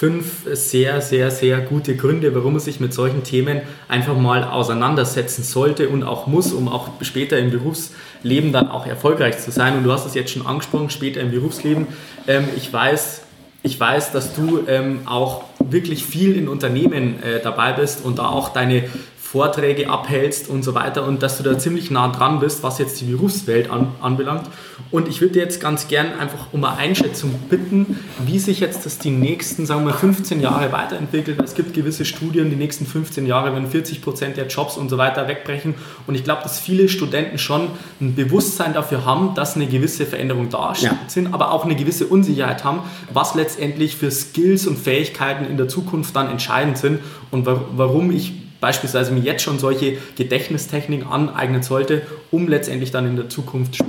[0.01, 5.43] fünf sehr, sehr, sehr gute Gründe, warum man sich mit solchen Themen einfach mal auseinandersetzen
[5.43, 9.77] sollte und auch muss, um auch später im Berufsleben dann auch erfolgreich zu sein.
[9.77, 11.85] Und du hast es jetzt schon angesprochen, später im Berufsleben.
[12.27, 13.21] Ähm, ich weiß,
[13.61, 18.27] ich weiß, dass du ähm, auch wirklich viel in Unternehmen äh, dabei bist und da
[18.27, 18.85] auch deine
[19.31, 22.99] Vorträge abhältst und so weiter und dass du da ziemlich nah dran bist, was jetzt
[22.99, 24.49] die Berufswelt an, anbelangt.
[24.91, 28.99] Und ich würde jetzt ganz gern einfach um eine Einschätzung bitten, wie sich jetzt das
[28.99, 31.41] die nächsten, sagen wir 15 Jahre weiterentwickelt.
[31.41, 34.97] Es gibt gewisse Studien, die nächsten 15 Jahre, wenn 40 Prozent der Jobs und so
[34.97, 35.75] weiter wegbrechen.
[36.07, 37.69] Und ich glaube, dass viele Studenten schon
[38.01, 40.99] ein Bewusstsein dafür haben, dass eine gewisse Veränderung da ja.
[41.07, 42.81] sind, aber auch eine gewisse Unsicherheit haben,
[43.13, 46.99] was letztendlich für Skills und Fähigkeiten in der Zukunft dann entscheidend sind
[47.31, 53.15] und warum ich beispielsweise mir jetzt schon solche Gedächtnistechniken aneignen sollte, um letztendlich dann in
[53.17, 53.79] der Zukunft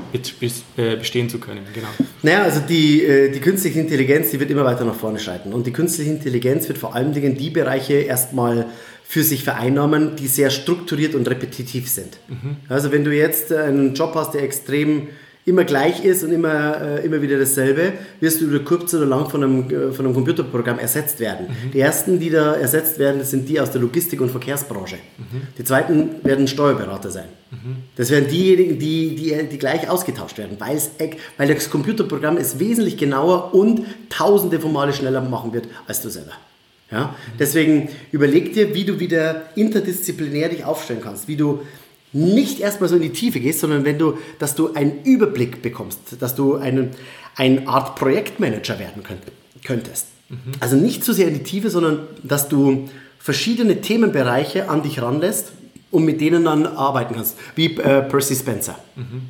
[0.76, 1.60] äh, bestehen zu können.
[1.74, 1.88] Genau.
[2.22, 5.52] Naja, also die, äh, die künstliche Intelligenz, die wird immer weiter nach vorne schreiten.
[5.52, 8.66] Und die künstliche Intelligenz wird vor allen Dingen die Bereiche erstmal
[9.04, 12.18] für sich vereinnahmen, die sehr strukturiert und repetitiv sind.
[12.28, 12.56] Mhm.
[12.70, 15.08] Also wenn du jetzt einen Job hast, der extrem
[15.44, 19.28] immer gleich ist und immer, äh, immer wieder dasselbe, wirst du über kurz oder lang
[19.28, 21.48] von einem, äh, von einem Computerprogramm ersetzt werden.
[21.48, 21.70] Mhm.
[21.72, 24.96] Die ersten, die da ersetzt werden, sind die aus der Logistik- und Verkehrsbranche.
[25.18, 25.42] Mhm.
[25.58, 27.26] Die zweiten werden Steuerberater sein.
[27.50, 27.76] Mhm.
[27.96, 33.52] Das werden diejenigen, die, die, die gleich ausgetauscht werden, weil das Computerprogramm es wesentlich genauer
[33.52, 36.32] und tausende von Male schneller machen wird als du selber.
[36.92, 37.06] Ja?
[37.06, 37.38] Mhm.
[37.40, 41.62] Deswegen überleg dir, wie du wieder interdisziplinär dich aufstellen kannst, wie du
[42.12, 45.98] nicht erstmal so in die Tiefe gehst, sondern wenn du, dass du einen Überblick bekommst,
[46.20, 46.90] dass du einen,
[47.36, 49.22] eine Art Projektmanager werden könnt,
[49.64, 50.06] könntest.
[50.28, 50.36] Mhm.
[50.60, 55.00] Also nicht zu so sehr in die Tiefe, sondern dass du verschiedene Themenbereiche an dich
[55.00, 55.52] ranlässt
[55.90, 57.36] und mit denen dann arbeiten kannst.
[57.54, 59.22] Wie äh, Percy Spencer, mhm.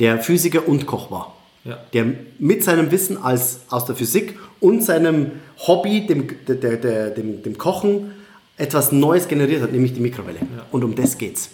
[0.00, 1.36] der Physiker und Koch war.
[1.64, 1.78] Ja.
[1.94, 2.06] Der
[2.38, 5.32] mit seinem Wissen als, aus der Physik und seinem
[5.66, 8.12] Hobby, dem, der, der, dem, dem Kochen,
[8.56, 10.40] etwas Neues generiert hat, nämlich die Mikrowelle.
[10.40, 10.66] Ja.
[10.70, 11.50] Und um das geht's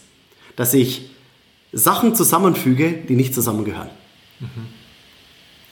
[0.56, 1.10] dass ich
[1.72, 3.90] Sachen zusammenfüge, die nicht zusammengehören.
[4.40, 4.66] Mhm.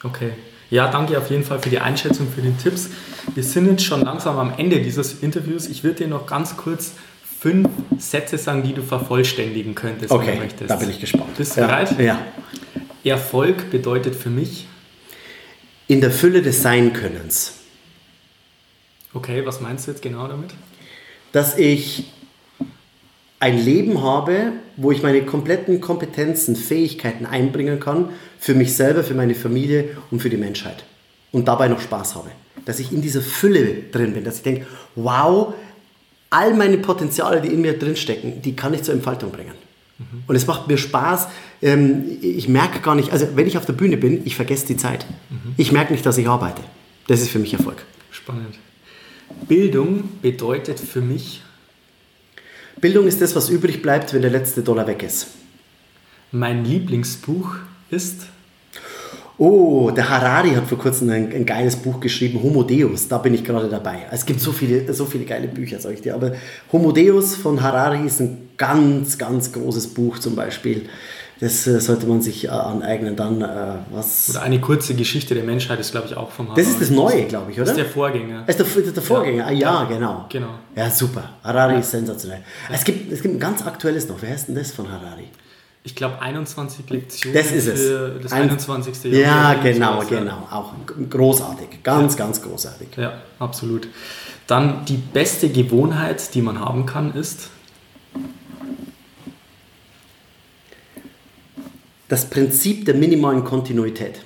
[0.03, 0.31] Okay.
[0.69, 2.89] Ja, danke auf jeden Fall für die Einschätzung, für die Tipps.
[3.33, 5.67] Wir sind jetzt schon langsam am Ende dieses Interviews.
[5.67, 6.93] Ich würde dir noch ganz kurz
[7.39, 10.69] fünf Sätze sagen, die du vervollständigen könntest, okay, wenn du möchtest.
[10.69, 11.35] da bin ich gespannt.
[11.37, 11.67] Bist du ja.
[11.67, 11.99] bereit?
[11.99, 12.19] Ja.
[13.03, 14.67] Erfolg bedeutet für mich?
[15.87, 17.55] In der Fülle des Seinkönnens.
[19.13, 20.51] Okay, was meinst du jetzt genau damit?
[21.31, 22.11] Dass ich
[23.39, 29.13] ein Leben habe, wo ich meine kompletten Kompetenzen, Fähigkeiten einbringen kann, für mich selber, für
[29.13, 30.83] meine Familie und für die Menschheit.
[31.31, 32.31] Und dabei noch Spaß habe.
[32.65, 35.53] Dass ich in dieser Fülle drin bin, dass ich denke, wow,
[36.29, 39.53] all meine Potenziale, die in mir drin stecken, die kann ich zur Entfaltung bringen.
[39.97, 40.23] Mhm.
[40.27, 41.27] Und es macht mir Spaß.
[41.61, 44.77] Ähm, ich merke gar nicht, also wenn ich auf der Bühne bin, ich vergesse die
[44.77, 45.05] Zeit.
[45.29, 45.53] Mhm.
[45.57, 46.61] Ich merke nicht, dass ich arbeite.
[47.07, 47.85] Das ist für mich Erfolg.
[48.11, 48.55] Spannend.
[49.47, 51.41] Bildung bedeutet für mich
[52.81, 55.27] Bildung ist das, was übrig bleibt, wenn der letzte Dollar weg ist.
[56.31, 57.55] Mein Lieblingsbuch
[57.89, 58.27] ist.
[59.37, 63.33] Oh, der Harari hat vor kurzem ein, ein, geiles Buch geschrieben, Homo Deus, da bin
[63.33, 64.05] ich gerade dabei.
[64.11, 66.13] Es gibt so viele, so viele geile Bücher, sag ich dir.
[66.13, 66.33] Aber
[66.73, 70.89] Homo Deus von Harari ist ein ganz, ganz großes Buch zum Beispiel.
[71.39, 73.15] Das äh, sollte man sich äh, aneignen.
[73.15, 73.47] Dann äh,
[73.91, 74.29] was.
[74.29, 76.61] Oder eine kurze Geschichte der Menschheit ist, glaube ich, auch vom Harari.
[76.61, 77.65] Das ist das Neue, glaube ich, oder?
[77.65, 78.43] Das ist der Vorgänger.
[78.45, 79.69] Das ist der, der Vorgänger, ja.
[79.69, 80.25] ah ja, genau.
[80.27, 80.55] genau.
[80.75, 81.29] Ja, super.
[81.43, 81.79] Harari ja.
[81.79, 82.39] ist sensationell.
[82.69, 82.75] Ja.
[82.75, 84.21] Es, gibt, es gibt ein ganz aktuelles noch.
[84.21, 85.29] Wer heißt denn das von Harari?
[85.83, 87.79] Ich glaube 21 Lektionen das ist es.
[87.79, 89.05] für das 21.
[89.05, 89.13] Jahr.
[89.13, 90.47] Ja, genau, genau.
[90.51, 90.73] Auch
[91.09, 91.83] großartig.
[91.83, 92.25] Ganz, ja.
[92.25, 92.89] ganz großartig.
[92.97, 93.87] Ja, absolut.
[94.45, 97.49] Dann die beste Gewohnheit, die man haben kann, ist
[102.09, 104.25] das Prinzip der minimalen Kontinuität,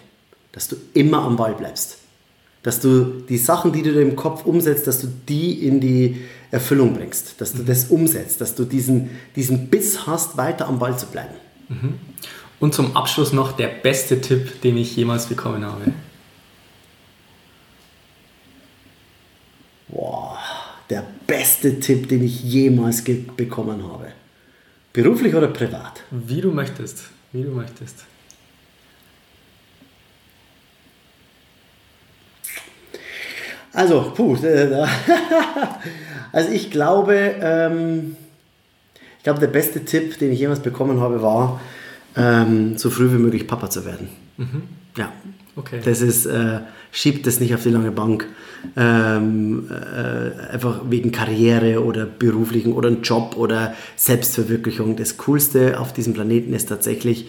[0.54, 2.00] dass du immer am Ball bleibst.
[2.64, 6.94] Dass du die Sachen, die du im Kopf umsetzt, dass du die in die Erfüllung
[6.94, 11.08] bringst, dass du das umsetzt, dass du diesen, diesen Biss hast, weiter am Ball zu
[11.08, 11.34] bleiben.
[12.60, 15.92] Und zum Abschluss noch der beste Tipp, den ich jemals bekommen habe.
[19.90, 20.40] Boah,
[20.90, 24.14] der beste Tipp, den ich jemals bekommen habe.
[24.94, 26.04] Beruflich oder privat?
[26.12, 27.13] Wie du möchtest.
[27.34, 28.06] Wie du möchtest.
[33.74, 34.38] Also, puh,
[36.32, 38.16] also ich glaube, ähm,
[39.18, 41.60] ich glaube, der beste Tipp, den ich jemals bekommen habe, war,
[42.16, 44.10] ähm, so früh wie möglich Papa zu werden.
[44.38, 44.64] Mhm.
[44.96, 45.12] Ja.
[45.56, 45.82] Okay.
[45.84, 46.60] Das ist, äh,
[46.92, 48.28] schiebt das nicht auf die lange Bank.
[48.76, 54.96] Ähm, äh, einfach wegen Karriere oder beruflichen oder einen Job oder Selbstverwirklichung.
[54.96, 57.28] Das Coolste auf diesem Planeten ist tatsächlich,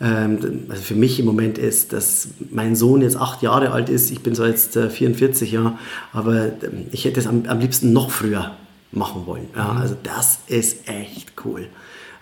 [0.00, 4.10] ähm, also für mich im Moment ist, dass mein Sohn jetzt acht Jahre alt ist.
[4.10, 5.78] Ich bin so jetzt äh, 44 Jahre,
[6.12, 8.52] aber ähm, ich hätte es am, am liebsten noch früher
[8.92, 9.48] machen wollen.
[9.56, 9.80] Ja, mhm.
[9.80, 11.66] Also das ist echt cool.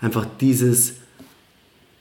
[0.01, 0.95] Einfach dieses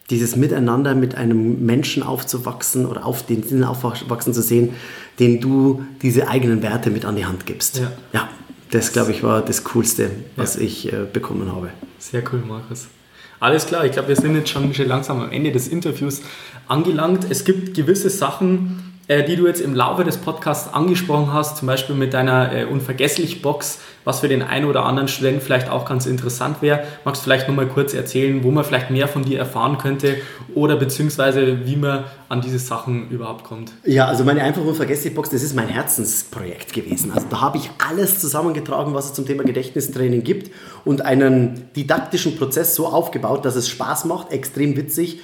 [0.10, 4.74] dieses Miteinander mit einem Menschen aufzuwachsen oder auf den Sinn aufwachsen zu sehen,
[5.20, 7.78] den du diese eigenen Werte mit an die Hand gibst.
[7.78, 8.30] Ja, ja
[8.72, 10.62] das glaube ich war das Coolste, was ja.
[10.62, 11.70] ich äh, bekommen habe.
[12.00, 12.88] Sehr cool, Markus.
[13.39, 16.22] Alles klar, ich glaube, wir sind jetzt schon langsam am Ende des Interviews
[16.68, 17.28] angelangt.
[17.30, 21.94] Es gibt gewisse Sachen, die du jetzt im Laufe des Podcasts angesprochen hast, zum Beispiel
[21.94, 26.62] mit deiner äh, Unvergesslich-Box, was für den einen oder anderen Studenten vielleicht auch ganz interessant
[26.62, 26.84] wäre.
[27.04, 30.16] Magst du vielleicht nochmal kurz erzählen, wo man vielleicht mehr von dir erfahren könnte
[30.56, 33.74] oder beziehungsweise wie man an diese Sachen überhaupt kommt?
[33.84, 37.12] Ja, also meine einfach Unvergesslich-Box, das ist mein Herzensprojekt gewesen.
[37.12, 40.50] Also da habe ich alles zusammengetragen, was es zum Thema Gedächtnistraining gibt
[40.86, 45.20] und einen didaktischen Prozess so aufgebaut, dass es Spaß macht, extrem witzig.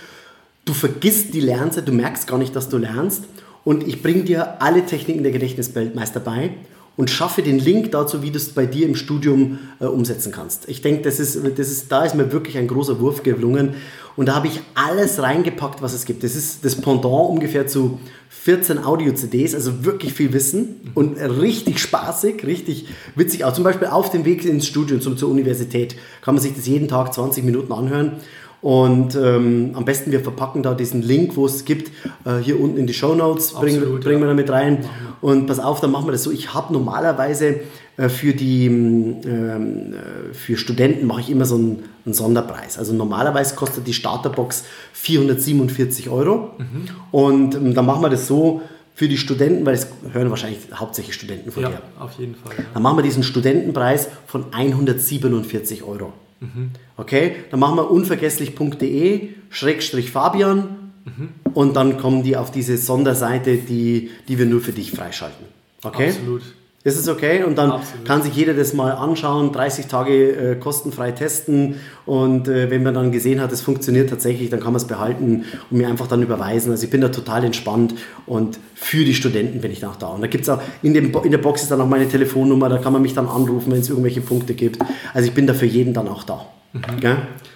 [0.66, 3.24] Du vergisst die Lernzeit, du merkst gar nicht, dass du lernst
[3.64, 6.52] und ich bringe dir alle Techniken der Gedächtnisweltmeister bei
[7.00, 10.68] und schaffe den Link dazu, wie du es bei dir im Studium äh, umsetzen kannst.
[10.68, 13.76] Ich denke, das ist, das ist, da ist mir wirklich ein großer Wurf gelungen
[14.18, 16.26] und da habe ich alles reingepackt, was es gibt.
[16.26, 22.46] Das ist das Pendant ungefähr zu 14 Audio-CDs, also wirklich viel Wissen und richtig spaßig,
[22.46, 23.46] richtig witzig.
[23.46, 26.68] Auch zum Beispiel auf dem Weg ins Studium, zum, zur Universität, kann man sich das
[26.68, 28.18] jeden Tag 20 Minuten anhören
[28.62, 31.92] und ähm, am besten wir verpacken da diesen Link, wo es gibt,
[32.26, 34.86] äh, hier unten in die Show Notes, bringen, Absolut, bringen wir da mit rein.
[35.22, 36.32] Und pass auf, dann machen wir das so.
[36.32, 37.62] Ich habe normalerweise
[37.96, 42.78] äh, für die ähm, äh, für Studenten mache ich immer so einen, einen, Sonderpreis.
[42.78, 46.52] Also normalerweise kostet die Starterbox 447 Euro.
[46.58, 46.88] Mhm.
[47.12, 48.62] Und ähm, dann machen wir das so
[48.94, 51.82] für die Studenten, weil es hören wahrscheinlich hauptsächlich Studenten von ja, dir.
[51.98, 52.54] auf jeden Fall.
[52.58, 52.64] Ja.
[52.74, 56.12] Dann machen wir diesen Studentenpreis von 147 Euro.
[56.42, 56.72] Mhm.
[57.00, 61.30] Okay, dann machen wir unvergesslich.de Schrägstrich Fabian mhm.
[61.54, 65.46] und dann kommen die auf diese Sonderseite, die, die wir nur für dich freischalten.
[65.82, 66.10] Okay?
[66.10, 66.42] Absolut.
[66.86, 67.44] Ist es okay?
[67.44, 68.06] Und dann Absolut.
[68.06, 72.94] kann sich jeder das mal anschauen, 30 Tage äh, kostenfrei testen und äh, wenn man
[72.94, 76.22] dann gesehen hat, es funktioniert tatsächlich, dann kann man es behalten und mir einfach dann
[76.22, 76.72] überweisen.
[76.72, 80.08] Also ich bin da total entspannt und für die Studenten bin ich dann auch da.
[80.08, 82.70] Und da gibt es auch, in, dem, in der Box ist dann auch meine Telefonnummer,
[82.70, 84.80] da kann man mich dann anrufen, wenn es irgendwelche Punkte gibt.
[85.14, 86.46] Also ich bin da für jeden dann auch da.
[86.72, 86.82] Mhm.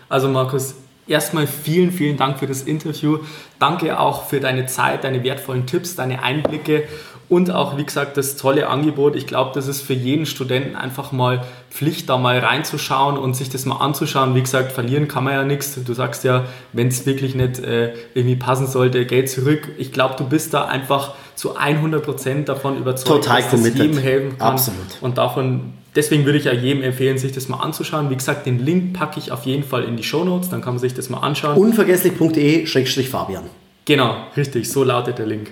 [0.09, 0.75] Also Markus,
[1.07, 3.19] Erstmal vielen, vielen Dank für das Interview.
[3.59, 6.83] Danke auch für deine Zeit, deine wertvollen Tipps, deine Einblicke
[7.29, 9.15] und auch, wie gesagt, das tolle Angebot.
[9.15, 13.49] Ich glaube, das ist für jeden Studenten einfach mal Pflicht, da mal reinzuschauen und sich
[13.49, 14.35] das mal anzuschauen.
[14.35, 15.77] Wie gesagt, verlieren kann man ja nichts.
[15.83, 19.69] Du sagst ja, wenn es wirklich nicht äh, irgendwie passen sollte, Geld zurück.
[19.77, 23.79] Ich glaube, du bist da einfach zu 100% davon überzeugt, Total dass committed.
[23.79, 24.53] das jedem helfen kann.
[24.53, 24.79] Absolut.
[25.01, 28.09] Und davon, deswegen würde ich ja jedem empfehlen, sich das mal anzuschauen.
[28.09, 30.73] Wie gesagt, den Link packe ich auf jeden Fall in die Show Notes, dann kann
[30.73, 31.57] man sich das mal anschauen.
[31.57, 33.43] Unvergesslich.de-Fabian.
[33.85, 35.51] Genau, richtig, so lautet der Link.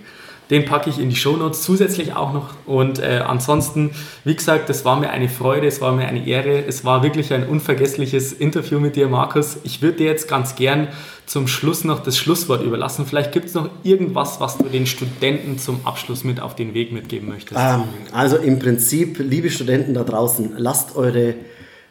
[0.51, 2.49] Den packe ich in die Shownotes zusätzlich auch noch.
[2.65, 3.91] Und äh, ansonsten,
[4.25, 6.65] wie gesagt, das war mir eine Freude, es war mir eine Ehre.
[6.65, 9.57] Es war wirklich ein unvergessliches Interview mit dir, Markus.
[9.63, 10.89] Ich würde dir jetzt ganz gern
[11.25, 13.05] zum Schluss noch das Schlusswort überlassen.
[13.05, 16.91] Vielleicht gibt es noch irgendwas, was du den Studenten zum Abschluss mit auf den Weg
[16.91, 17.57] mitgeben möchtest.
[17.57, 21.35] Ähm, also im Prinzip, liebe Studenten da draußen, lasst eure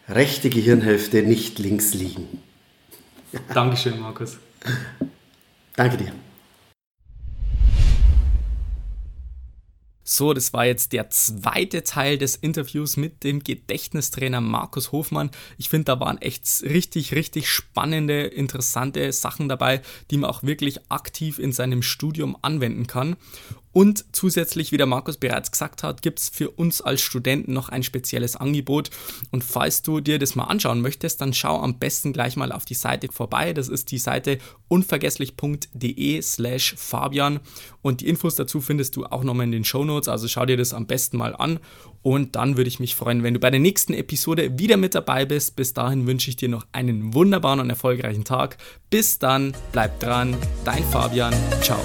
[0.07, 2.29] rechte Gehirnhälfte nicht links liegen.
[3.55, 4.37] Dankeschön, Markus.
[5.77, 6.13] Danke dir.
[10.13, 15.31] So, das war jetzt der zweite Teil des Interviews mit dem Gedächtnistrainer Markus Hofmann.
[15.57, 20.81] Ich finde, da waren echt richtig, richtig spannende, interessante Sachen dabei, die man auch wirklich
[20.91, 23.15] aktiv in seinem Studium anwenden kann.
[23.73, 27.69] Und zusätzlich, wie der Markus bereits gesagt hat, gibt es für uns als Studenten noch
[27.69, 28.91] ein spezielles Angebot.
[29.31, 32.65] Und falls du dir das mal anschauen möchtest, dann schau am besten gleich mal auf
[32.65, 33.53] die Seite vorbei.
[33.53, 37.41] Das ist die Seite unvergesslich.de slash Fabian.
[37.83, 40.09] Und die Infos dazu findest du auch nochmal in den Show Notes.
[40.09, 41.61] Also schau dir das am besten mal an.
[42.03, 45.27] Und dann würde ich mich freuen, wenn du bei der nächsten Episode wieder mit dabei
[45.27, 45.55] bist.
[45.55, 48.57] Bis dahin wünsche ich dir noch einen wunderbaren und erfolgreichen Tag.
[48.89, 51.35] Bis dann, bleib dran, dein Fabian.
[51.61, 51.81] Ciao.